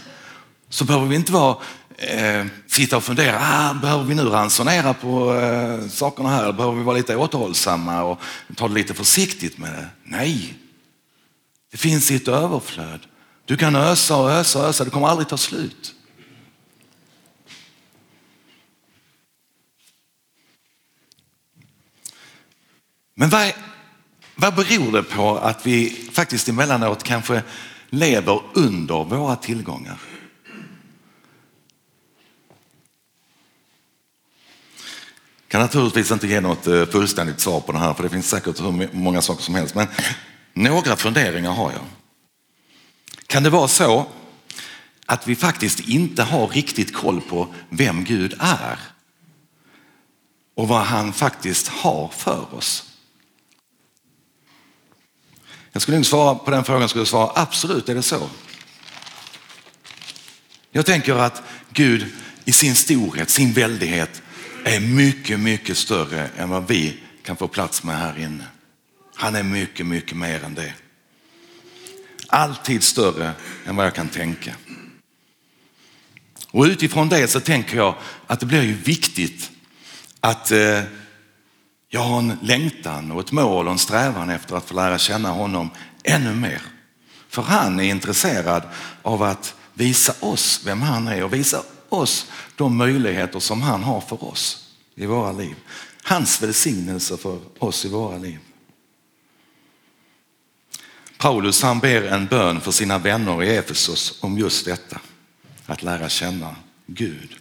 så 0.70 0.86
behöver 0.86 1.06
vi 1.06 1.16
inte 1.16 1.32
vara, 1.32 1.58
eh, 1.98 2.46
sitta 2.68 2.98
och 2.98 3.04
fundera, 3.04 3.40
ah, 3.42 3.74
behöver 3.74 4.04
vi 4.04 4.16
nu 4.16 4.24
ransonera 4.24 4.94
på 4.94 5.36
eh, 5.36 5.88
sakerna 5.88 6.30
här? 6.30 6.54
Behöver 6.54 6.78
vi 6.78 6.84
vara 6.84 6.98
lite 6.98 7.16
återhållsamma 7.16 8.04
och 8.04 8.20
ta 8.56 8.68
det 8.68 8.74
lite 8.74 8.94
försiktigt 8.94 9.58
med 9.58 9.74
det? 9.74 9.88
Nej, 10.04 10.54
det 11.72 11.78
finns 11.78 12.12
i 12.12 12.16
ett 12.16 12.28
överflöd. 12.28 13.00
Du 13.46 13.58
kan 13.58 13.76
ösa 13.76 14.16
och 14.18 14.32
ösa 14.32 14.60
och 14.60 14.66
ösa, 14.66 14.84
det 14.84 14.90
kommer 14.90 15.08
aldrig 15.08 15.28
ta 15.28 15.38
slut. 15.38 15.94
Men 23.16 23.30
vad, 23.30 23.54
vad 24.36 24.56
beror 24.56 24.92
det 24.92 25.04
på 25.04 25.38
att 25.38 25.66
vi 25.66 26.10
faktiskt 26.12 26.50
emellanåt 26.50 27.04
kanske 27.04 27.44
lever 27.90 28.42
under 28.54 29.04
våra 29.04 29.36
tillgångar? 29.36 29.98
Kan 35.58 35.62
naturligtvis 35.66 36.12
inte 36.12 36.28
ge 36.28 36.42
något 36.42 36.68
eh, 36.68 36.86
fullständigt 36.86 37.40
svar 37.40 37.60
på 37.60 37.72
det 37.72 37.78
här 37.78 37.94
för 37.94 38.04
det 38.04 38.10
finns 38.10 38.30
säkert 38.30 38.62
hur 38.62 38.96
många 38.96 39.22
saker 39.22 39.44
som 39.44 39.56
helst. 39.56 39.76
Men 39.76 39.88
några 40.54 40.96
funderingar 40.96 41.52
har 41.52 41.72
jag. 41.72 41.82
Kan 43.28 43.44
det 43.44 43.50
vara 43.50 43.68
så 43.68 44.06
att 45.06 45.28
vi 45.28 45.36
faktiskt 45.36 45.80
inte 45.80 46.24
har 46.24 46.48
riktigt 46.48 46.94
koll 46.94 47.22
på 47.22 47.54
vem 47.70 48.04
Gud 48.04 48.36
är 48.40 48.80
och 50.56 50.68
vad 50.68 50.82
han 50.82 51.14
faktiskt 51.14 51.68
har 51.68 52.08
för 52.08 52.56
oss? 52.56 52.84
Jag 55.72 55.82
skulle 55.82 55.98
inte 55.98 56.10
svara 56.10 56.36
på 56.36 56.52
den 56.52 56.64
frågan, 56.64 56.82
jag 56.82 56.90
skulle 56.90 57.06
svara 57.06 57.32
absolut 57.36 57.90
är 57.90 57.96
det 57.96 58.04
så. 58.04 58.30
Jag 60.72 60.86
tänker 60.86 61.16
att 61.16 61.44
Gud 61.70 62.06
i 62.46 62.52
sin 62.52 62.76
storhet, 62.76 63.30
sin 63.30 63.54
väldighet 63.54 64.22
är 64.70 64.80
mycket, 64.80 65.40
mycket 65.40 65.78
större 65.78 66.30
än 66.38 66.50
vad 66.50 66.68
vi 66.68 67.00
kan 67.24 67.36
få 67.36 67.48
plats 67.48 67.84
med 67.84 67.98
här 67.98 68.20
inne. 68.20 68.44
Han 69.16 69.36
är 69.36 69.44
mycket, 69.44 69.86
mycket 69.86 70.18
mer 70.18 70.44
än 70.44 70.54
det. 70.54 70.74
Alltid 72.28 72.84
större 72.84 73.32
än 73.66 73.76
vad 73.76 73.86
jag 73.86 73.96
kan 73.96 74.10
tänka. 74.10 74.56
Och 76.52 76.64
utifrån 76.64 77.10
det 77.10 77.28
så 77.28 77.40
tänker 77.40 77.78
jag 77.78 77.96
att 78.28 78.40
det 78.40 78.46
blir 78.46 78.62
ju 78.62 78.74
viktigt 78.74 79.52
att 80.20 80.52
eh, 80.52 80.82
jag 81.90 82.00
har 82.00 82.20
en 82.20 82.38
längtan 82.42 83.12
och 83.12 83.20
ett 83.20 83.32
mål 83.32 83.66
och 83.66 83.72
en 83.72 83.80
strävan 83.80 84.30
efter 84.30 84.56
att 84.56 84.66
få 84.66 84.76
lära 84.76 84.98
känna 84.98 85.30
honom 85.30 85.70
ännu 86.04 86.36
mer. 86.36 86.62
För 87.30 87.42
han 87.42 87.80
är 87.80 87.84
intresserad 87.84 88.64
av 89.02 89.24
att 89.24 89.56
visa 89.74 90.14
oss 90.20 90.62
vem 90.66 90.82
han 90.82 91.08
är 91.08 91.24
och 91.24 91.34
visa 91.34 91.64
oss 91.90 92.32
de 92.56 92.78
möjligheter 92.78 93.40
som 93.40 93.62
han 93.62 93.84
har 93.84 94.02
för 94.02 94.24
oss 94.24 94.74
i 94.96 95.06
våra 95.06 95.32
liv. 95.32 95.56
Hans 96.04 96.44
välsignelse 96.44 97.18
för 97.18 97.40
oss 97.60 97.86
i 97.86 97.90
våra 97.90 98.18
liv. 98.18 98.40
Paulus 101.18 101.62
han 101.62 101.80
ber 101.80 102.04
en 102.04 102.26
bön 102.26 102.62
för 102.62 102.72
sina 102.72 102.98
vänner 102.98 103.44
i 103.44 103.56
Efesos 103.56 104.24
om 104.24 104.38
just 104.38 104.66
detta, 104.66 105.00
att 105.66 105.84
lära 105.84 106.10
känna 106.10 106.56
Gud. 106.86 107.36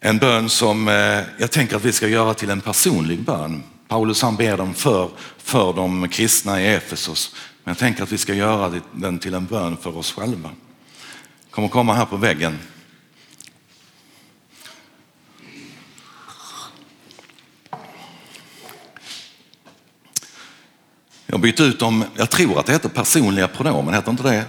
En 0.00 0.18
bön 0.18 0.48
som 0.48 0.88
eh, 0.88 1.20
jag 1.38 1.50
tänker 1.50 1.76
att 1.76 1.84
vi 1.84 1.92
ska 1.92 2.08
göra 2.08 2.34
till 2.34 2.50
en 2.50 2.60
personlig 2.60 3.22
bön. 3.22 3.62
Paulus 3.88 4.22
han 4.22 4.36
ber 4.36 4.56
dem 4.56 4.74
för, 4.74 5.10
för 5.38 5.72
de 5.72 6.08
kristna 6.08 6.62
i 6.62 6.66
Efesos. 6.66 7.34
Men 7.64 7.70
jag 7.70 7.78
tänker 7.78 8.02
att 8.02 8.12
vi 8.12 8.18
ska 8.18 8.34
göra 8.34 8.80
den 8.92 9.18
till 9.18 9.34
en 9.34 9.46
bön 9.46 9.76
för 9.76 9.96
oss 9.96 10.12
själva 10.12 10.50
kommer 11.58 11.68
komma 11.68 11.94
här 11.94 12.04
på 12.04 12.16
väggen. 12.16 12.58
Jag 21.26 21.34
har 21.34 21.38
bytt 21.38 21.60
ut 21.60 21.78
dem, 21.78 22.04
jag 22.14 22.30
tror 22.30 22.60
att 22.60 22.66
det 22.66 22.72
heter 22.72 22.88
personliga 22.88 23.48
pronomen, 23.48 23.94
heter 23.94 24.10
inte 24.10 24.22
det? 24.22 24.44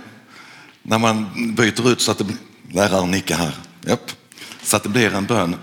När 0.82 0.98
man 1.00 1.30
byter 1.56 1.91
ut 1.91 2.02
så 2.02 2.12
att 2.12 2.17
det, 2.17 2.26
läraren 2.72 3.12
nickar 3.12 3.36
här. 3.36 3.56
Japp 3.82 4.12
så 4.62 4.78
att 4.78 4.84
det 4.84 4.89
blir 4.89 5.13
en 5.13 5.26
bön 5.26 5.56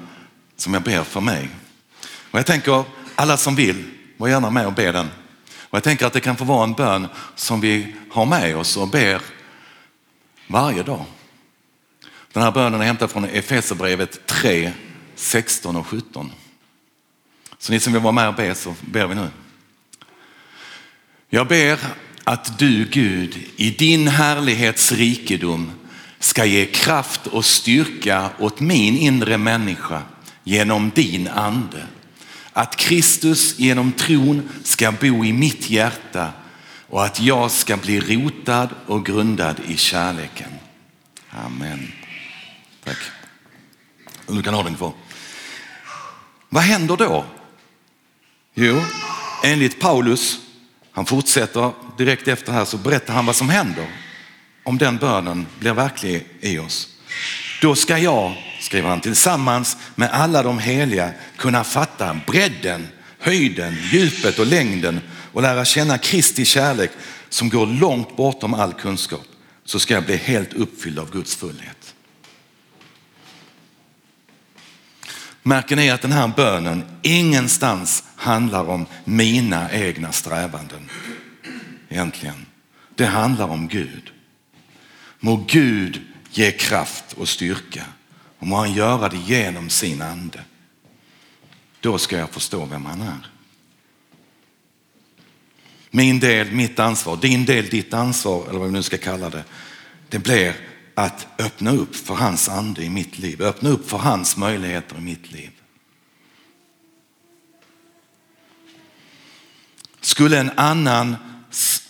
som 0.57 0.75
jag 0.75 0.83
ber 0.83 1.03
för 1.03 1.21
mig. 1.21 1.49
Och 2.31 2.39
jag 2.39 2.47
tänker 2.47 2.85
alla 3.15 3.37
som 3.37 3.55
vill, 3.55 3.85
var 4.17 4.29
gärna 4.29 4.51
med 4.51 4.67
och 4.67 4.73
be 4.73 4.93
den. 4.93 5.11
Och 5.61 5.77
jag 5.77 5.83
tänker 5.83 6.07
att 6.07 6.13
det 6.13 6.21
kan 6.21 6.37
få 6.37 6.45
vara 6.45 6.65
en 6.65 6.73
bön 6.73 7.09
som 7.35 7.61
vi 7.61 7.95
har 8.11 8.27
med 8.27 8.57
oss 8.57 8.77
och 8.77 8.89
ber 8.89 9.23
varje 10.49 10.83
dag. 10.83 11.05
Den 12.37 12.42
här 12.42 12.53
bönen 12.53 12.81
är 12.81 12.85
hämtad 12.85 13.11
från 13.11 13.25
Efesierbrevet 13.25 14.27
3, 14.27 14.72
16 15.14 15.77
och 15.77 15.87
17. 15.87 16.33
Så 17.59 17.72
ni 17.72 17.81
som 17.81 17.92
vill 17.92 18.03
vara 18.03 18.12
med 18.12 18.29
och 18.29 18.35
be 18.35 18.55
så 18.55 18.75
ber 18.81 19.07
vi 19.07 19.14
nu. 19.14 19.29
Jag 21.29 21.49
ber 21.49 21.79
att 22.25 22.59
du 22.59 22.85
Gud 22.85 23.38
i 23.57 23.70
din 23.70 24.09
härlighets 24.09 24.92
rikedom 24.92 25.72
ska 26.18 26.44
ge 26.44 26.66
kraft 26.66 27.27
och 27.27 27.44
styrka 27.44 28.31
åt 28.38 28.61
min 28.61 28.96
inre 28.96 29.38
människa 29.38 30.03
genom 30.44 30.90
din 30.94 31.29
ande. 31.29 31.87
Att 32.53 32.77
Kristus 32.77 33.59
genom 33.59 33.92
tron 33.92 34.49
ska 34.64 34.92
bo 34.92 35.25
i 35.25 35.33
mitt 35.33 35.70
hjärta 35.70 36.33
och 36.88 37.05
att 37.05 37.20
jag 37.20 37.51
ska 37.51 37.77
bli 37.77 38.01
rotad 38.01 38.68
och 38.87 39.07
grundad 39.07 39.61
i 39.68 39.77
kärleken. 39.77 40.51
Amen. 41.31 41.92
Tack. 42.87 42.99
Du 44.27 44.42
kan 44.42 44.55
ha 44.55 44.62
den 44.62 44.75
kvar. 44.75 44.92
Vad 46.49 46.62
händer 46.62 46.96
då? 46.96 47.25
Jo, 48.55 48.83
enligt 49.44 49.81
Paulus, 49.81 50.38
han 50.92 51.07
fortsätter 51.07 51.72
direkt 51.99 52.29
efter 52.29 52.53
här, 52.53 52.64
så 52.64 52.77
berättar 52.77 53.14
han 53.14 53.27
vad 53.27 53.37
som 53.37 53.49
händer 53.49 53.87
om 54.64 54.79
den 54.79 54.96
bönen 54.96 55.46
blir 55.59 55.72
verklig 55.72 56.27
i 56.40 56.59
oss. 56.59 56.88
Då 57.62 57.75
ska 57.75 57.99
jag, 57.99 58.35
skriver 58.61 58.88
han, 58.88 59.01
tillsammans 59.01 59.77
med 59.94 60.11
alla 60.11 60.42
de 60.42 60.59
heliga 60.59 61.12
kunna 61.37 61.64
fatta 61.64 62.20
bredden, 62.27 62.88
höjden, 63.18 63.77
djupet 63.92 64.38
och 64.38 64.46
längden 64.46 65.01
och 65.33 65.42
lära 65.42 65.64
känna 65.64 65.99
Kristi 65.99 66.44
kärlek 66.44 66.90
som 67.29 67.49
går 67.49 67.66
långt 67.66 68.16
bortom 68.16 68.55
all 68.55 68.72
kunskap. 68.72 69.27
Så 69.64 69.79
ska 69.79 69.94
jag 69.94 70.05
bli 70.05 70.16
helt 70.16 70.53
uppfylld 70.53 70.99
av 70.99 71.12
Guds 71.12 71.37
fullhet. 71.37 71.86
Märker 75.47 75.77
ni 75.77 75.91
att 75.91 76.03
den 76.03 76.13
här 76.13 76.33
bönen 76.37 76.85
ingenstans 77.03 78.05
handlar 78.17 78.69
om 78.69 78.87
mina 79.05 79.73
egna 79.73 80.13
strävanden 80.13 80.91
egentligen. 81.89 82.47
Det 82.95 83.07
handlar 83.07 83.49
om 83.49 83.69
Gud. 83.69 84.13
Må 85.21 85.45
Gud 85.49 86.01
ge 86.31 86.53
kraft 86.53 87.13
och 87.13 87.29
styrka 87.29 87.85
och 88.39 88.47
må 88.47 88.57
han 88.57 88.73
göra 88.73 89.09
det 89.09 89.17
genom 89.17 89.71
sin 89.71 90.03
ande. 90.03 90.41
Då 91.81 91.99
ska 91.99 92.19
jag 92.19 92.31
förstå 92.31 92.65
vem 92.65 92.85
han 92.85 93.01
är. 93.01 93.31
Min 95.91 96.21
del, 96.21 96.53
mitt 96.53 96.79
ansvar, 96.79 97.17
din 97.17 97.45
del, 97.45 97.67
ditt 97.67 97.95
ansvar 97.95 98.49
eller 98.49 98.59
vad 98.59 98.69
vi 98.69 98.73
nu 98.73 98.83
ska 98.83 98.99
kalla 98.99 99.31
det. 99.31 99.45
Det 100.09 100.19
blir 100.19 100.55
att 100.99 101.27
öppna 101.39 101.73
upp 101.73 101.97
för 101.97 102.15
hans 102.15 102.49
ande 102.49 102.83
i 102.83 102.91
mitt 102.91 103.19
liv, 103.19 103.43
öppna 103.43 103.71
upp 103.71 103.91
för 103.91 103.99
hans 103.99 104.37
möjligheter 104.37 104.97
i 104.97 105.01
mitt 105.01 105.33
liv. 105.33 105.51
Skulle 110.01 110.41
en 110.41 110.51
annan 110.57 111.17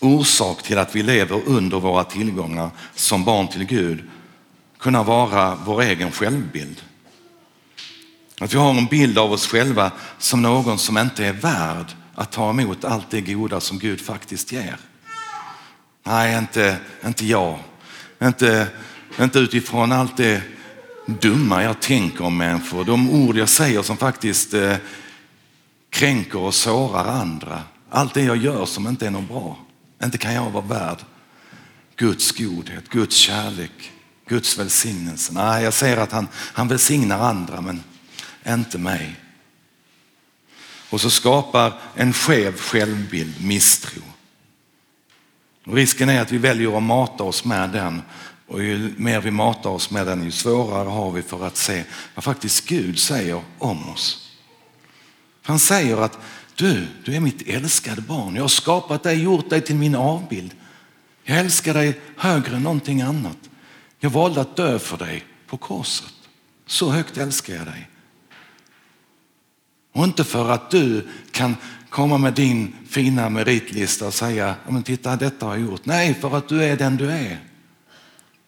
orsak 0.00 0.62
till 0.62 0.78
att 0.78 0.96
vi 0.96 1.02
lever 1.02 1.42
under 1.46 1.80
våra 1.80 2.04
tillgångar 2.04 2.70
som 2.94 3.24
barn 3.24 3.48
till 3.48 3.64
Gud 3.64 4.10
kunna 4.78 5.02
vara 5.02 5.54
vår 5.54 5.82
egen 5.82 6.10
självbild? 6.12 6.82
Att 8.40 8.54
vi 8.54 8.58
har 8.58 8.70
en 8.70 8.86
bild 8.86 9.18
av 9.18 9.32
oss 9.32 9.46
själva 9.46 9.92
som 10.18 10.42
någon 10.42 10.78
som 10.78 10.98
inte 10.98 11.26
är 11.26 11.32
värd 11.32 11.86
att 12.14 12.32
ta 12.32 12.50
emot 12.50 12.84
allt 12.84 13.10
det 13.10 13.20
goda 13.20 13.60
som 13.60 13.78
Gud 13.78 14.00
faktiskt 14.00 14.52
ger. 14.52 14.76
Nej, 16.04 16.38
inte, 16.38 16.76
inte 17.04 17.26
jag. 17.26 17.58
Inte, 18.22 18.68
inte 19.20 19.38
utifrån 19.38 19.92
allt 19.92 20.16
det 20.16 20.42
dumma 21.06 21.62
jag 21.62 21.80
tänker 21.80 22.24
om 22.24 22.36
människor, 22.36 22.84
de 22.84 23.10
ord 23.10 23.36
jag 23.36 23.48
säger 23.48 23.82
som 23.82 23.96
faktiskt 23.96 24.54
eh, 24.54 24.76
kränker 25.90 26.38
och 26.38 26.54
sårar 26.54 27.04
andra. 27.04 27.62
Allt 27.90 28.14
det 28.14 28.22
jag 28.22 28.36
gör 28.36 28.66
som 28.66 28.88
inte 28.88 29.06
är 29.06 29.10
något 29.10 29.28
bra. 29.28 29.58
Inte 30.04 30.18
kan 30.18 30.34
jag 30.34 30.50
vara 30.50 30.64
värd 30.64 30.98
Guds 31.96 32.32
godhet, 32.32 32.88
Guds 32.88 33.16
kärlek, 33.16 33.92
Guds 34.28 34.58
välsignelse. 34.58 35.32
Nej, 35.32 35.64
jag 35.64 35.74
säger 35.74 35.96
att 35.96 36.12
han, 36.12 36.28
han 36.34 36.68
välsignar 36.68 37.18
andra 37.18 37.60
men 37.60 37.82
inte 38.46 38.78
mig. 38.78 39.20
Och 40.90 41.00
så 41.00 41.10
skapar 41.10 41.72
en 41.94 42.12
skev 42.12 42.58
självbild 42.58 43.44
misstro. 43.44 44.02
Och 45.66 45.74
risken 45.74 46.08
är 46.08 46.20
att 46.20 46.32
vi 46.32 46.38
väljer 46.38 46.76
att 46.76 46.82
mata 46.82 47.24
oss 47.24 47.44
med 47.44 47.70
den 47.70 48.02
och 48.46 48.62
ju 48.62 48.94
mer 48.96 49.20
vi 49.20 49.30
matar 49.30 49.70
oss 49.70 49.90
med 49.90 50.06
den 50.06 50.24
ju 50.24 50.30
svårare 50.30 50.88
har 50.88 51.10
vi 51.10 51.22
för 51.22 51.46
att 51.46 51.56
se 51.56 51.84
vad 52.14 52.24
faktiskt 52.24 52.68
Gud 52.68 52.98
säger 52.98 53.42
om 53.58 53.88
oss. 53.88 54.32
Han 55.42 55.58
säger 55.58 55.96
att 55.96 56.18
du, 56.54 56.86
du 57.04 57.14
är 57.14 57.20
mitt 57.20 57.48
älskade 57.48 58.00
barn. 58.00 58.34
Jag 58.34 58.42
har 58.42 58.48
skapat 58.48 59.02
dig, 59.02 59.22
gjort 59.22 59.50
dig 59.50 59.60
till 59.60 59.76
min 59.76 59.94
avbild. 59.94 60.54
Jag 61.24 61.38
älskar 61.38 61.74
dig 61.74 62.00
högre 62.16 62.56
än 62.56 62.62
någonting 62.62 63.02
annat. 63.02 63.36
Jag 63.98 64.10
valde 64.10 64.40
att 64.40 64.56
dö 64.56 64.78
för 64.78 64.96
dig 64.96 65.24
på 65.46 65.56
korset. 65.56 66.14
Så 66.66 66.90
högt 66.90 67.16
älskar 67.16 67.54
jag 67.54 67.66
dig. 67.66 67.88
Och 69.92 70.04
inte 70.04 70.24
för 70.24 70.50
att 70.50 70.70
du 70.70 71.08
kan 71.30 71.56
komma 71.88 72.18
med 72.18 72.32
din 72.32 72.74
fina 72.88 73.28
meritlista 73.28 74.06
och 74.06 74.14
säga, 74.14 74.54
men 74.68 74.82
titta 74.82 75.16
detta 75.16 75.46
har 75.46 75.56
jag 75.56 75.66
gjort. 75.66 75.84
Nej, 75.84 76.14
för 76.14 76.36
att 76.36 76.48
du 76.48 76.64
är 76.64 76.76
den 76.76 76.96
du 76.96 77.10
är. 77.10 77.38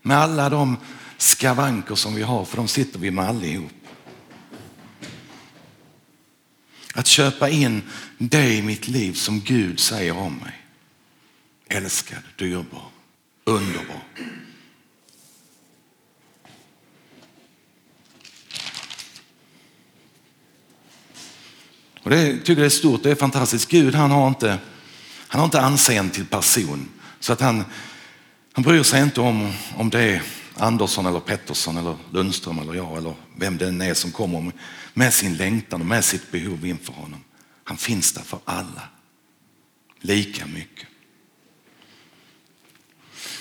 Med 0.09 0.19
alla 0.19 0.49
de 0.49 0.77
skavanker 1.19 1.95
som 1.95 2.15
vi 2.15 2.23
har, 2.23 2.45
för 2.45 2.57
de 2.57 2.69
sitter 2.69 2.99
vi 2.99 3.11
med 3.11 3.25
allihop. 3.25 3.73
Att 6.95 7.07
köpa 7.07 7.49
in 7.49 7.83
det 8.19 8.55
i 8.55 8.63
mitt 8.63 8.89
liv 8.89 9.13
som 9.13 9.41
Gud 9.41 9.81
säger 9.81 10.17
om 10.17 10.37
mig. 10.37 10.67
Älskad, 11.69 12.23
dyrbar, 12.37 12.83
underbar. 13.45 14.03
Och 22.03 22.11
det 22.11 22.39
tycker 22.39 22.63
jag 22.63 22.67
är 22.67 22.69
stort, 22.69 23.03
det 23.03 23.11
är 23.11 23.15
fantastiskt. 23.15 23.69
Gud 23.69 23.95
han 23.95 24.11
har 24.11 24.29
inte, 24.29 24.59
han 25.29 25.39
har 25.39 25.45
inte 25.45 25.61
anseende 25.61 26.15
till 26.15 26.27
person. 26.27 26.89
Så 27.21 27.33
att 27.33 27.41
han, 27.41 27.65
han 28.59 28.63
bryr 28.63 28.83
sig 28.83 29.03
inte 29.03 29.21
om, 29.21 29.53
om 29.77 29.91
det 29.91 30.03
är 30.03 30.23
Andersson 30.55 31.07
eller 31.07 31.21
Pettersson 31.21 31.77
eller 31.77 31.97
Lundström 32.13 32.59
eller 32.59 32.75
jag 32.75 32.97
eller 32.97 33.15
vem 33.37 33.59
det 33.59 33.69
än 33.69 33.81
är 33.81 33.95
som 33.95 34.11
kommer 34.13 34.53
med 34.95 35.15
sin 35.15 35.37
längtan 35.37 35.81
och 35.81 35.87
med 35.87 36.05
sitt 36.05 36.31
behov 36.31 36.67
inför 36.67 36.93
honom. 36.93 37.25
Han 37.65 37.77
finns 37.77 38.13
där 38.13 38.23
för 38.23 38.39
alla. 38.45 38.83
Lika 40.01 40.47
mycket. 40.47 40.87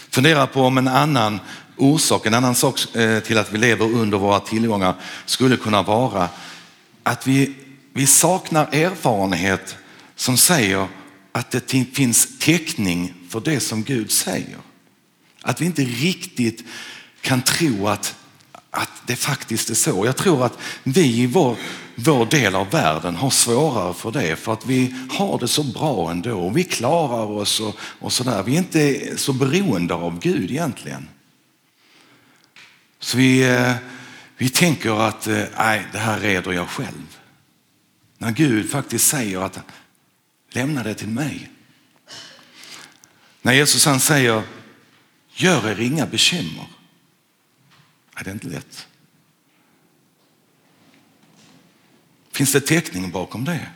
Fundera 0.10 0.47
på 0.47 0.62
om 0.62 0.77
en 0.77 0.88
annan 0.88 1.39
orsak, 1.77 2.25
en 2.25 2.34
annan 2.34 2.56
sak 2.56 2.95
eh, 2.95 3.19
till 3.19 3.38
att 3.38 3.53
vi 3.53 3.58
lever 3.58 3.86
under 3.86 4.17
våra 4.17 4.39
tillgångar 4.39 4.95
skulle 5.25 5.58
kunna 5.58 5.82
vara 5.82 6.30
att 7.03 7.27
vi, 7.27 7.56
vi 7.93 8.08
saknar 8.08 8.75
erfarenhet 8.75 9.75
som 10.15 10.38
säger 10.38 10.88
att 11.32 11.51
det 11.51 11.69
finns 11.93 12.39
täckning 12.39 13.13
för 13.30 13.39
det 13.39 13.60
som 13.60 13.84
Gud 13.84 14.12
säger. 14.12 14.66
Att 15.47 15.62
vi 15.62 15.65
inte 15.65 15.81
riktigt 15.81 16.63
kan 17.21 17.41
tro 17.41 17.88
att, 17.88 18.15
att 18.71 18.89
det 19.05 19.15
faktiskt 19.15 19.69
är 19.69 19.75
så. 19.75 20.05
Jag 20.05 20.17
tror 20.17 20.45
att 20.45 20.57
vi 20.83 21.21
i 21.21 21.27
vår, 21.27 21.57
vår 21.95 22.25
del 22.25 22.55
av 22.55 22.69
världen 22.69 23.15
har 23.15 23.29
svårare 23.29 23.93
för 23.93 24.12
det 24.12 24.36
för 24.36 24.53
att 24.53 24.65
vi 24.65 24.95
har 25.10 25.39
det 25.39 25.47
så 25.47 25.63
bra 25.63 26.12
ändå. 26.12 26.49
Vi 26.49 26.63
klarar 26.63 27.31
oss 27.31 27.60
och, 27.60 27.75
och 27.79 28.13
sådär. 28.13 28.43
Vi 28.43 28.53
är 28.53 28.57
inte 28.57 29.17
så 29.17 29.33
beroende 29.33 29.93
av 29.93 30.19
Gud 30.19 30.51
egentligen. 30.51 31.07
Så 32.99 33.17
vi, 33.17 33.49
eh, 33.49 33.73
vi 34.38 34.49
tänker 34.49 35.07
att 35.07 35.27
eh, 35.27 35.43
nej, 35.57 35.88
det 35.91 35.99
här 35.99 36.19
reder 36.19 36.51
jag 36.51 36.69
själv. 36.69 37.19
När 38.17 38.31
Gud 38.31 38.69
faktiskt 38.69 39.07
säger 39.07 39.39
att 39.39 39.60
lämna 40.49 40.83
det 40.83 40.93
till 40.93 41.10
mig. 41.10 41.49
När 43.41 43.53
Jesus 43.53 43.86
han 43.86 43.99
säger 43.99 44.43
gör 45.38 45.69
er 45.69 45.80
inga 45.80 46.06
bekymmer. 46.06 46.67
Nej, 48.15 48.23
det 48.23 48.30
är 48.30 48.34
inte 48.34 48.47
lätt. 48.47 48.88
Finns 52.32 52.52
det 52.52 52.62
täckning 52.62 53.12
bakom 53.12 53.45
det? 53.45 53.69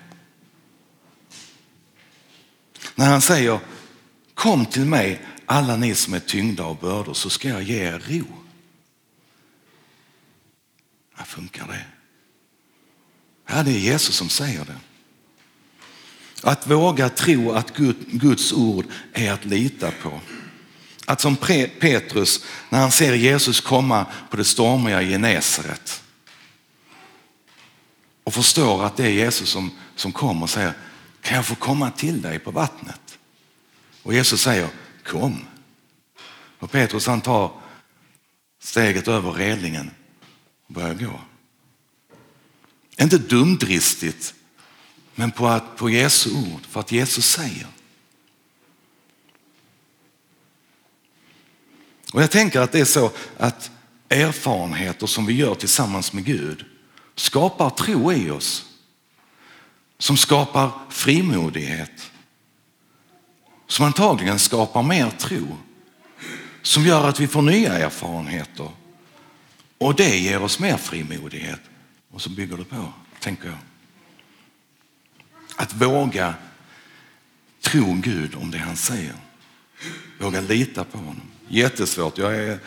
När 2.96 3.06
han 3.06 3.22
säger 3.22 3.60
kom 4.34 4.66
till 4.66 4.86
mig 4.86 5.26
alla 5.46 5.76
ni 5.76 5.96
som 5.96 6.14
är 6.14 6.20
tyngda 6.20 6.64
av 6.64 6.80
bördor 6.80 7.14
så 7.14 7.30
ska 7.30 7.48
jag 7.50 7.64
ge 7.64 7.80
er 7.84 8.00
ro. 8.08 8.26
Här 11.14 11.26
funkar 11.26 11.68
det? 11.68 11.86
Ja, 13.48 13.64
det 13.64 13.72
är 13.72 13.80
Jesus 13.80 14.16
som 14.16 14.30
säger 14.30 14.66
det. 14.66 14.80
Att 16.44 16.68
våga 16.68 17.10
tro 17.10 17.52
att 17.52 17.76
Guds 18.08 18.54
ord 18.54 18.86
är 19.14 19.32
att 19.32 19.46
lita 19.46 19.92
på. 19.92 20.22
Att 21.12 21.22
som 21.22 21.36
Petrus, 21.80 22.46
när 22.70 22.80
han 22.80 22.92
ser 22.92 23.14
Jesus 23.14 23.62
komma 23.62 24.06
på 24.30 24.38
det 24.38 24.44
stormiga 24.44 25.02
Genesaret 25.02 26.04
och 28.24 28.34
förstår 28.34 28.86
att 28.86 28.98
det 28.98 29.06
är 29.06 29.10
Jesus 29.10 29.50
som, 29.50 29.72
som 29.96 30.12
kommer 30.12 30.44
och 30.44 30.50
säger, 30.50 30.74
kan 31.22 31.36
jag 31.36 31.46
få 31.46 31.56
komma 31.56 31.92
till 31.92 32.22
dig 32.22 32.40
på 32.40 32.52
vattnet? 32.52 33.18
Och 34.04 34.14
Jesus 34.14 34.42
säger, 34.42 34.70
kom. 35.06 35.46
Och 36.60 36.72
Petrus 36.72 37.08
han 37.08 37.22
tar 37.22 37.52
steget 38.60 39.08
över 39.08 39.32
relingen 39.32 39.92
och 40.68 40.74
börjar 40.74 40.94
gå. 40.94 41.22
Inte 42.98 43.18
dumdristigt, 43.18 44.34
men 45.16 45.32
på, 45.32 45.48
att, 45.48 45.78
på 45.78 45.90
Jesu 45.90 46.30
ord, 46.36 46.66
för 46.70 46.80
att 46.80 46.92
Jesus 46.92 47.26
säger. 47.26 47.68
Och 52.12 52.22
jag 52.22 52.32
tänker 52.32 52.60
att 52.60 52.72
det 52.72 52.80
är 52.80 52.86
så 52.86 53.12
att 53.38 53.72
erfarenheter 54.10 55.08
som 55.08 55.26
vi 55.26 55.34
gör 55.34 55.56
tillsammans 55.56 56.14
med 56.14 56.26
Gud 56.26 56.66
skapar 57.16 57.70
tro 57.70 58.14
i 58.14 58.30
oss. 58.30 58.66
Som 59.98 60.18
skapar 60.18 60.72
frimodighet. 60.90 62.12
Som 63.68 63.86
antagligen 63.86 64.40
skapar 64.40 64.84
mer 64.84 65.10
tro. 65.10 65.58
Som 66.62 66.86
gör 66.86 67.10
att 67.10 67.20
vi 67.20 67.28
får 67.28 67.42
nya 67.42 67.74
erfarenheter. 67.74 68.70
Och 69.78 69.96
det 69.96 70.18
ger 70.18 70.42
oss 70.42 70.60
mer 70.60 70.78
frimodighet. 70.78 71.62
Och 72.12 72.22
så 72.22 72.30
bygger 72.30 72.58
det 72.58 72.64
på, 72.64 72.94
tänker 73.20 73.48
jag. 73.48 73.58
Att 75.56 75.74
våga 75.74 76.34
tro 77.62 77.94
Gud 77.94 78.36
om 78.36 78.52
det 78.52 78.58
han 78.58 78.78
säger. 78.78 79.16
Våga 80.20 80.42
lita 80.42 80.84
på 80.84 80.98
honom. 80.98 81.31
Jättesvårt. 81.54 82.18
Jag 82.18 82.36
är, 82.36 82.60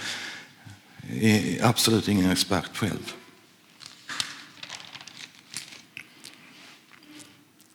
är 1.21 1.65
absolut 1.65 2.09
ingen 2.09 2.31
expert 2.31 2.77
själv. 2.77 3.13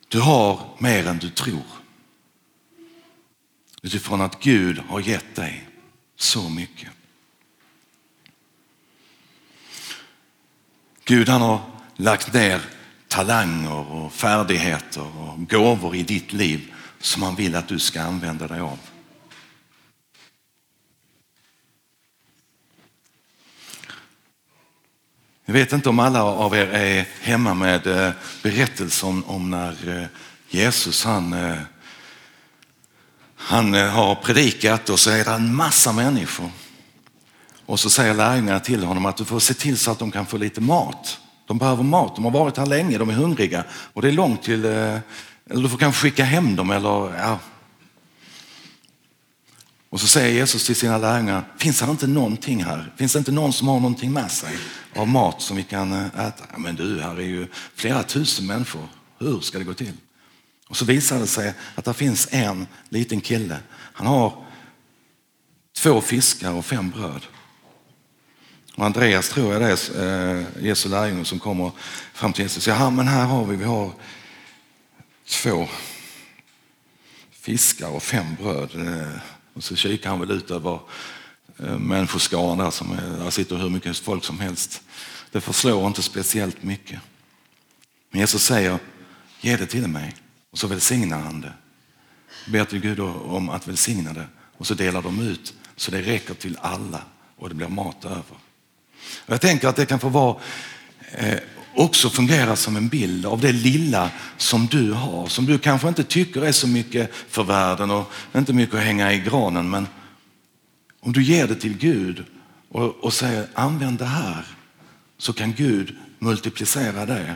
Du 0.08 0.20
har 0.20 0.76
mer 0.80 1.08
än 1.08 1.18
du 1.18 1.30
tror. 1.30 1.64
Utifrån 3.82 4.22
att 4.22 4.40
Gud 4.44 4.78
har 4.78 5.00
gett 5.00 5.36
dig 5.36 5.70
så 6.16 6.50
mycket. 6.50 6.90
Gud 11.06 11.30
han 11.30 11.42
har 11.42 11.62
lagt 11.96 12.34
ner 12.34 12.62
talanger 13.08 13.92
och 13.92 14.14
färdigheter 14.14 15.18
och 15.18 15.50
gåvor 15.50 15.96
i 15.96 16.04
ditt 16.04 16.34
liv 16.34 16.74
som 17.00 17.24
han 17.24 17.36
vill 17.36 17.56
att 17.56 17.68
du 17.68 17.80
ska 17.80 18.02
använda 18.02 18.48
dig 18.48 18.60
av. 18.60 18.89
Jag 25.50 25.54
vet 25.54 25.74
inte 25.74 25.90
om 25.90 26.00
alla 26.00 26.24
av 26.24 26.56
er 26.56 26.68
är 26.68 27.08
hemma 27.22 27.54
med 27.54 27.88
eh, 27.88 28.12
berättelsen 28.44 29.24
om 29.28 29.50
när 29.50 30.00
eh, 30.00 30.06
Jesus 30.50 31.06
han, 31.06 31.34
eh, 31.34 31.58
han 33.36 33.74
har 33.74 34.16
predikat 34.16 34.90
och 34.90 35.00
så 35.00 35.10
är 35.10 35.26
det 35.26 35.32
en 35.32 35.56
massa 35.56 35.92
människor. 35.92 36.52
Och 37.66 37.80
så 37.80 37.90
säger 37.90 38.14
lärjungarna 38.14 38.60
till 38.60 38.84
honom 38.84 39.06
att 39.06 39.18
du 39.18 39.26
får 39.26 39.40
se 39.40 39.54
till 39.54 39.78
så 39.78 39.92
att 39.92 40.00
de 40.00 40.12
kan 40.12 40.26
få 40.26 40.38
lite 40.38 40.62
mat. 40.62 41.20
De 41.48 41.58
behöver 41.58 41.84
mat, 41.84 42.16
de 42.16 42.26
har 42.26 42.32
varit 42.32 42.58
här 42.58 42.66
länge, 42.66 42.98
de 42.98 43.10
är 43.10 43.14
hungriga 43.14 43.64
och 43.72 44.02
det 44.02 44.08
är 44.08 44.12
långt 44.12 44.44
till, 44.44 44.66
eller 44.66 45.02
du 45.46 45.70
får 45.70 45.78
kanske 45.78 46.02
skicka 46.02 46.24
hem 46.24 46.56
dem 46.56 46.72
eller 46.72 47.18
ja, 47.18 47.40
och 49.90 50.02
så 50.02 50.08
säger 50.08 50.36
Jesus 50.36 50.66
till 50.66 50.76
sina 50.76 50.98
lärjungar, 50.98 51.44
finns 51.58 51.80
det 51.80 51.92
inte 51.92 52.08
någonting 52.08 52.64
här? 52.64 52.94
Finns 52.98 53.14
det 53.14 53.20
inte 53.20 53.32
någon 53.32 53.54
som 53.54 53.68
har 53.68 53.80
någonting 53.80 54.14
med 54.14 54.32
sig 54.32 54.58
av 54.96 55.08
mat 55.08 55.42
som 55.42 55.58
vi 55.58 55.64
kan 55.64 55.94
eh, 55.94 56.06
äta? 56.06 56.44
Ja, 56.52 56.58
men 56.58 56.76
du, 56.76 57.02
här 57.02 57.16
är 57.16 57.22
ju 57.22 57.48
flera 57.76 58.04
tusen 58.04 58.46
människor. 58.46 58.88
Hur 59.20 59.40
ska 59.40 59.58
det 59.58 59.64
gå 59.64 59.74
till? 59.74 59.94
Och 60.68 60.78
så 60.78 60.86
visar 60.86 61.20
det 61.20 61.28
sig 61.28 61.54
att 61.76 61.86
det 61.86 61.94
finns 61.94 62.28
en 62.32 62.68
liten 62.90 63.22
kille. 63.22 63.58
Han 63.72 64.08
har 64.08 64.46
två 65.78 66.02
fiskar 66.02 66.52
och 66.52 66.66
fem 66.66 66.90
bröd. 66.90 67.22
Och 68.76 68.86
Andreas 68.86 69.30
tror 69.30 69.54
jag 69.54 69.62
det 69.62 69.68
är, 69.68 70.40
eh, 70.40 70.46
Jesu 70.60 70.90
lärjunge 70.90 71.26
som 71.26 71.40
kommer 71.40 71.72
fram 72.14 72.34
till 72.34 72.44
Jesus 72.44 72.68
ja 72.68 72.90
men 72.90 73.08
här 73.08 73.26
har 73.26 73.46
vi, 73.46 73.56
vi 73.56 73.64
har 73.64 73.92
två 75.28 75.68
fiskar 77.32 77.90
och 77.90 78.04
fem 78.04 78.36
bröd. 78.36 78.70
Eh, 78.76 79.22
och 79.60 79.64
så 79.64 79.76
kikar 79.76 80.10
han 80.10 80.20
väl 80.20 80.32
ut 80.32 80.52
över 80.52 80.80
eh, 81.60 81.78
människoskaran 81.78 82.58
där, 82.58 82.72
som 82.72 82.92
är, 82.92 83.24
där 83.24 83.30
sitter 83.30 83.56
hur 83.56 83.70
mycket 83.70 83.98
folk 83.98 84.24
som 84.24 84.40
helst. 84.40 84.82
Det 85.32 85.42
förslår 85.42 85.88
inte 85.88 86.02
speciellt 86.02 86.64
mycket. 86.64 87.00
Men 88.12 88.22
Jesus 88.22 88.44
säger, 88.44 88.80
ge 89.42 89.58
det 89.58 89.66
till 89.66 89.88
mig. 89.88 90.16
Och 90.52 90.58
så 90.58 90.68
välsignar 90.68 91.20
han 91.20 91.42
det. 91.42 91.54
Ber 92.48 92.66
till 92.66 92.80
Gud 92.80 93.00
om 93.00 93.50
att 93.50 93.68
välsigna 93.68 94.14
det. 94.14 94.28
Och 94.58 94.68
så 94.68 94.74
delar 94.74 95.02
de 95.02 95.22
ut 95.22 95.54
så 95.76 95.92
det 95.92 96.02
räcker 96.02 96.34
till 96.34 96.58
alla 96.62 97.02
och 97.38 97.50
det 97.50 97.56
blir 97.56 97.68
mat 97.68 98.06
över. 98.06 98.38
Och 99.26 99.34
jag 99.34 99.42
tänker 99.42 99.68
att 99.68 99.76
det 99.76 99.86
kan 99.86 100.00
få 100.00 100.10
vara 100.10 100.38
eh, 101.12 101.40
också 101.76 102.10
fungera 102.10 102.56
som 102.56 102.76
en 102.76 102.88
bild 102.88 103.26
av 103.26 103.42
det 103.42 103.52
lilla 103.52 104.12
som 104.38 104.68
du 104.68 104.92
har, 104.92 105.28
som 105.28 105.46
du 105.46 105.58
kanske 105.58 105.88
inte 105.88 106.04
tycker 106.04 106.42
är 106.42 106.52
så 106.52 106.68
mycket 106.68 107.12
för 107.30 107.44
världen 107.44 107.92
och 107.92 108.12
inte 108.36 108.54
mycket 108.54 108.76
att 108.76 108.82
hänga 108.82 109.14
i 109.14 109.20
granen. 109.20 109.70
Men 109.70 109.88
om 111.00 111.14
du 111.14 111.24
ger 111.24 111.48
det 111.48 111.56
till 111.56 111.78
Gud 111.78 112.26
och, 112.70 113.04
och 113.04 113.14
säger 113.14 113.48
använd 113.54 113.98
det 113.98 114.06
här 114.06 114.46
så 115.18 115.34
kan 115.34 115.54
Gud 115.54 115.96
multiplicera 116.20 117.06
det 117.06 117.36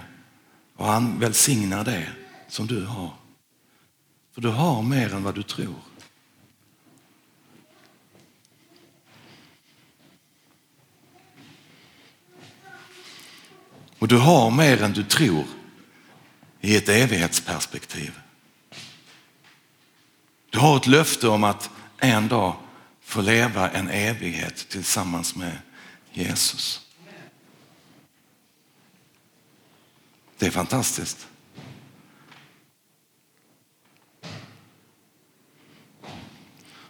och 0.78 0.86
han 0.86 1.20
välsignar 1.20 1.84
det 1.84 2.08
som 2.48 2.68
du 2.68 2.86
har. 2.86 3.14
För 4.34 4.42
du 4.42 4.50
har 4.50 4.82
mer 4.82 5.14
än 5.14 5.24
vad 5.24 5.36
du 5.36 5.44
tror. 5.44 5.76
Och 14.04 14.10
du 14.10 14.18
har 14.18 14.52
mer 14.52 14.84
än 14.84 14.94
du 14.94 15.04
tror 15.04 15.46
i 16.62 16.76
ett 16.76 16.90
evighetsperspektiv. 16.90 18.20
Du 20.50 20.60
har 20.60 20.78
ett 20.78 20.88
löfte 20.88 21.28
om 21.28 21.44
att 21.44 21.70
en 21.98 22.28
dag 22.28 22.56
få 23.02 23.22
leva 23.22 23.70
en 23.70 23.90
evighet 23.90 24.70
tillsammans 24.70 25.36
med 25.36 25.58
Jesus. 26.12 26.82
Det 30.38 30.46
är 30.46 30.52
fantastiskt. 30.52 31.28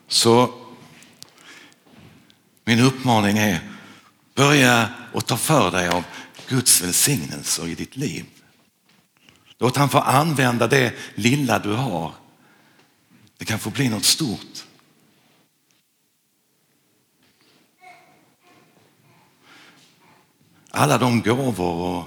Så 0.07 0.53
min 2.63 2.79
uppmaning 2.79 3.37
är, 3.37 3.59
börja 4.35 4.89
och 5.13 5.25
ta 5.25 5.37
för 5.37 5.71
dig 5.71 5.87
av 5.87 6.03
Guds 6.47 6.81
välsignelser 6.81 7.67
i 7.67 7.75
ditt 7.75 7.97
liv. 7.97 8.25
Låt 9.59 9.77
han 9.77 9.89
få 9.89 9.99
använda 9.99 10.67
det 10.67 10.93
lilla 11.15 11.59
du 11.59 11.73
har. 11.73 12.13
Det 13.37 13.45
kan 13.45 13.59
få 13.59 13.69
bli 13.69 13.89
något 13.89 14.05
stort. 14.05 14.63
Alla 20.71 20.97
de 20.97 21.21
gåvor 21.21 21.75
och 21.75 22.05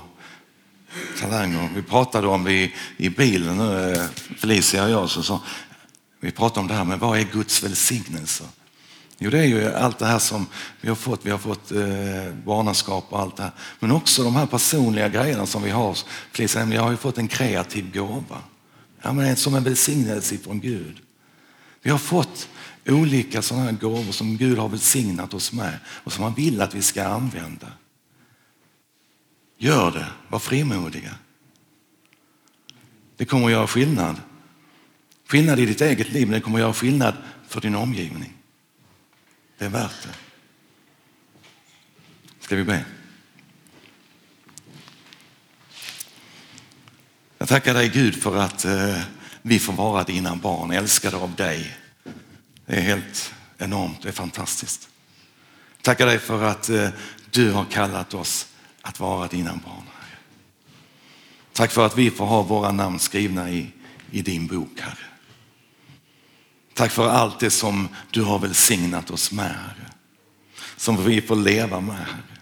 talanger, 1.20 1.70
vi 1.75 1.83
pratade 1.83 2.27
om 2.27 2.49
i, 2.49 2.75
i 2.96 3.09
bilen 3.09 3.57
nu, 3.57 3.92
eh, 3.92 4.07
Felicia 4.38 4.85
och 4.85 4.90
jag, 4.90 5.11
så, 5.11 5.22
så, 5.22 5.40
vi 6.20 6.31
pratade 6.31 6.61
om 6.61 6.66
det 6.66 6.75
här 6.75 6.85
med 6.85 6.99
vad 6.99 7.18
är 7.18 7.25
Guds 7.25 7.62
välsignelser? 7.62 8.46
Jo, 9.18 9.31
det 9.31 9.38
är 9.38 9.44
ju 9.44 9.72
allt 9.72 9.98
det 9.98 10.07
här 10.07 10.18
som 10.18 10.46
vi 10.81 10.88
har 10.88 10.96
fått. 10.96 11.26
Vi 11.26 11.31
har 11.31 11.38
fått 11.38 11.72
eh, 11.72 12.35
barnaskap 12.44 13.05
och 13.09 13.20
allt 13.20 13.37
det 13.37 13.42
här. 13.42 13.52
Men 13.79 13.90
också 13.90 14.24
de 14.24 14.37
här 14.37 14.46
personliga 14.46 15.09
grejerna 15.09 15.46
som 15.46 15.62
vi 15.62 15.70
har. 15.70 15.98
Felicia, 16.33 16.66
jag 16.66 16.83
har 16.83 16.90
ju 16.90 16.96
fått 16.96 17.18
en 17.18 17.29
kreativ 17.29 17.92
gåva. 17.92 18.38
Ja, 19.02 19.12
men 19.12 19.24
det 19.24 19.31
är 19.31 19.35
som 19.35 19.55
en 19.55 19.64
välsignelse 19.64 20.38
från 20.38 20.61
Gud. 20.61 21.00
Vi 21.83 21.90
har 21.90 21.98
fått 21.98 22.48
olika 22.87 23.42
sådana 23.42 23.64
här 23.64 23.72
gåvor 23.72 24.12
som 24.12 24.37
Gud 24.37 24.59
har 24.59 24.68
välsignat 24.68 25.35
oss 25.35 25.52
med 25.52 25.79
och 25.87 26.12
som 26.12 26.24
han 26.24 26.35
vill 26.35 26.61
att 26.61 26.74
vi 26.74 26.83
ska 26.83 27.05
använda. 27.05 27.66
Gör 29.59 29.90
det, 29.90 30.07
var 30.29 30.38
frimodiga. 30.38 31.14
Det 33.16 33.24
kommer 33.24 33.46
att 33.46 33.52
göra 33.52 33.66
skillnad. 33.66 34.16
Skillnad 35.29 35.61
i 35.61 35.66
ditt 35.66 35.81
eget 35.81 36.12
liv, 36.12 36.26
men 36.26 36.35
det 36.35 36.40
kommer 36.40 36.59
att 36.59 36.62
göra 36.62 36.72
skillnad 36.72 37.14
för 37.48 37.61
din 37.61 37.74
omgivning. 37.74 38.33
Det 39.58 39.64
är 39.64 39.68
värt 39.68 40.02
det. 40.02 40.14
Ska 42.40 42.56
vi 42.56 42.64
be? 42.64 42.84
Jag 47.38 47.48
tackar 47.48 47.74
dig 47.74 47.88
Gud 47.88 48.22
för 48.22 48.36
att 48.36 48.64
eh, 48.64 49.00
vi 49.42 49.58
får 49.58 49.72
vara 49.72 50.04
dina 50.04 50.36
barn, 50.36 50.70
älskade 50.70 51.16
av 51.16 51.34
dig. 51.34 51.76
Det 52.66 52.76
är 52.76 52.80
helt 52.80 53.34
enormt, 53.58 54.02
det 54.02 54.08
är 54.08 54.12
fantastiskt. 54.12 54.88
Tackar 55.82 56.06
dig 56.06 56.18
för 56.18 56.42
att 56.42 56.68
eh, 56.68 56.88
du 57.30 57.50
har 57.50 57.64
kallat 57.64 58.14
oss 58.14 58.46
att 58.82 59.00
vara 59.00 59.28
dina 59.28 59.50
barn. 59.50 59.82
Tack 61.52 61.70
för 61.70 61.86
att 61.86 61.98
vi 61.98 62.10
får 62.10 62.26
ha 62.26 62.42
våra 62.42 62.72
namn 62.72 62.98
skrivna 62.98 63.50
i, 63.50 63.72
i 64.10 64.22
din 64.22 64.46
bok, 64.46 64.80
Herre. 64.80 65.15
Tack 66.76 66.92
för 66.92 67.08
allt 67.08 67.40
det 67.40 67.50
som 67.50 67.88
du 68.10 68.22
har 68.22 68.38
välsignat 68.38 69.10
oss 69.10 69.32
med, 69.32 69.50
Herre. 69.50 69.90
Som 70.76 71.04
vi 71.04 71.22
får 71.22 71.36
leva 71.36 71.80
med, 71.80 71.96
Herre. 71.96 72.38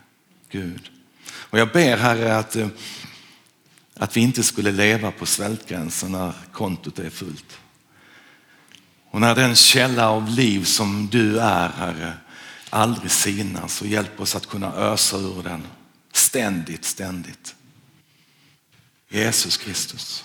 Gud. 0.51 0.90
Och 1.27 1.59
jag 1.59 1.73
ber, 1.73 1.97
Herre, 1.97 2.37
att, 2.37 2.57
eh, 2.57 2.68
att 3.97 4.16
vi 4.16 4.20
inte 4.20 4.42
skulle 4.42 4.73
leva 4.73 5.11
på 5.11 5.27
svältgränsen 5.27 6.12
när 6.12 6.33
kontot 6.53 6.99
är 6.99 7.11
fullt. 7.11 7.59
Och 9.11 9.20
när 9.20 9.35
den 9.35 9.57
källa 9.57 10.11
av 10.11 10.29
liv 10.29 10.64
som 10.64 11.09
du 11.09 11.40
är, 11.40 11.68
Herre, 11.68 12.12
aldrig 12.70 13.11
sinar 13.11 13.68
så 13.68 13.87
hjälp 13.87 14.20
oss 14.20 14.37
att 14.37 14.47
kunna 14.47 14.73
ösa 14.73 15.16
ur 15.16 15.42
den 15.42 15.66
ständigt, 16.12 16.85
ständigt. 16.85 17.55
Jesus 19.09 19.57
Kristus. 19.57 20.25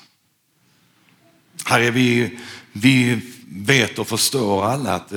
Herre, 1.65 1.91
vi, 1.91 2.39
vi 2.71 3.21
vet 3.47 3.99
och 3.99 4.07
förstår 4.07 4.65
alla 4.65 4.93
att, 4.95 5.13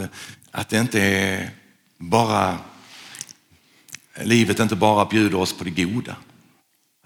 att 0.51 0.69
det 0.69 0.79
inte 0.79 1.01
är 1.01 1.51
bara, 1.99 2.59
livet 4.21 4.61
inte 4.61 4.77
bara 4.77 5.05
bjuder 5.05 5.39
oss 5.39 5.53
på 5.53 5.65
det 5.65 5.71
goda. 5.71 6.17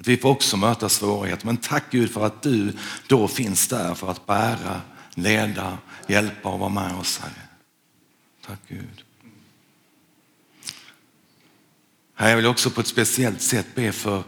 Att 0.00 0.06
vi 0.06 0.16
får 0.16 0.28
också 0.28 0.56
möta 0.56 0.88
svårigheter. 0.88 1.46
Men 1.46 1.56
tack 1.56 1.84
Gud 1.90 2.10
för 2.10 2.26
att 2.26 2.42
du 2.42 2.72
då 3.06 3.28
finns 3.28 3.68
där 3.68 3.94
för 3.94 4.10
att 4.10 4.26
bära, 4.26 4.80
leda, 5.14 5.78
hjälpa 6.06 6.48
och 6.48 6.58
vara 6.58 6.70
med 6.70 6.94
oss 6.94 7.18
Herre. 7.18 7.42
Tack 8.46 8.60
Gud. 8.68 9.04
Herre, 12.14 12.30
jag 12.30 12.36
vill 12.36 12.46
också 12.46 12.70
på 12.70 12.80
ett 12.80 12.86
speciellt 12.86 13.42
sätt 13.42 13.66
be 13.74 13.92
för 13.92 14.22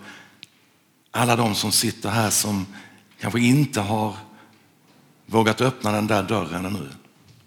alla 1.11 1.37
de 1.37 1.55
som 1.55 1.73
sitter 1.73 2.09
här 2.09 2.31
som 2.31 2.67
kanske 3.21 3.41
inte 3.41 3.81
har 3.81 4.17
vågat 5.29 5.61
öppna 5.61 5.93
den 5.93 6.07
där 6.07 6.23
dörren 6.23 6.63
nu 6.63 6.91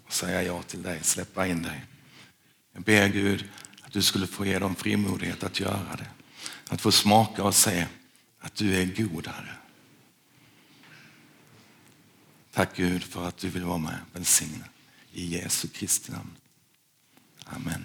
och 0.06 0.12
säga 0.12 0.42
ja 0.42 0.62
till 0.62 0.82
dig, 0.82 1.04
släppa 1.04 1.46
in 1.46 1.62
dig. 1.62 1.84
Jag 2.72 2.82
ber 2.82 3.08
Gud 3.08 3.48
att 3.82 3.92
du 3.92 4.02
skulle 4.02 4.26
få 4.26 4.46
ge 4.46 4.58
dem 4.58 4.74
frimodighet 4.74 5.44
att 5.44 5.60
göra 5.60 5.96
det. 5.98 6.08
Att 6.68 6.80
få 6.80 6.92
smaka 6.92 7.42
och 7.42 7.54
se 7.54 7.86
att 8.40 8.54
du 8.54 8.76
är 8.76 8.84
god 8.84 9.26
Herre. 9.26 9.54
Tack 12.52 12.76
Gud 12.76 13.04
för 13.04 13.28
att 13.28 13.36
du 13.36 13.48
vill 13.48 13.64
vara 13.64 13.78
med 13.78 13.98
och 14.10 14.16
välsigna. 14.16 14.64
I 15.12 15.26
Jesu 15.26 15.68
Kristi 15.68 16.12
namn. 16.12 16.36
Amen. 17.44 17.84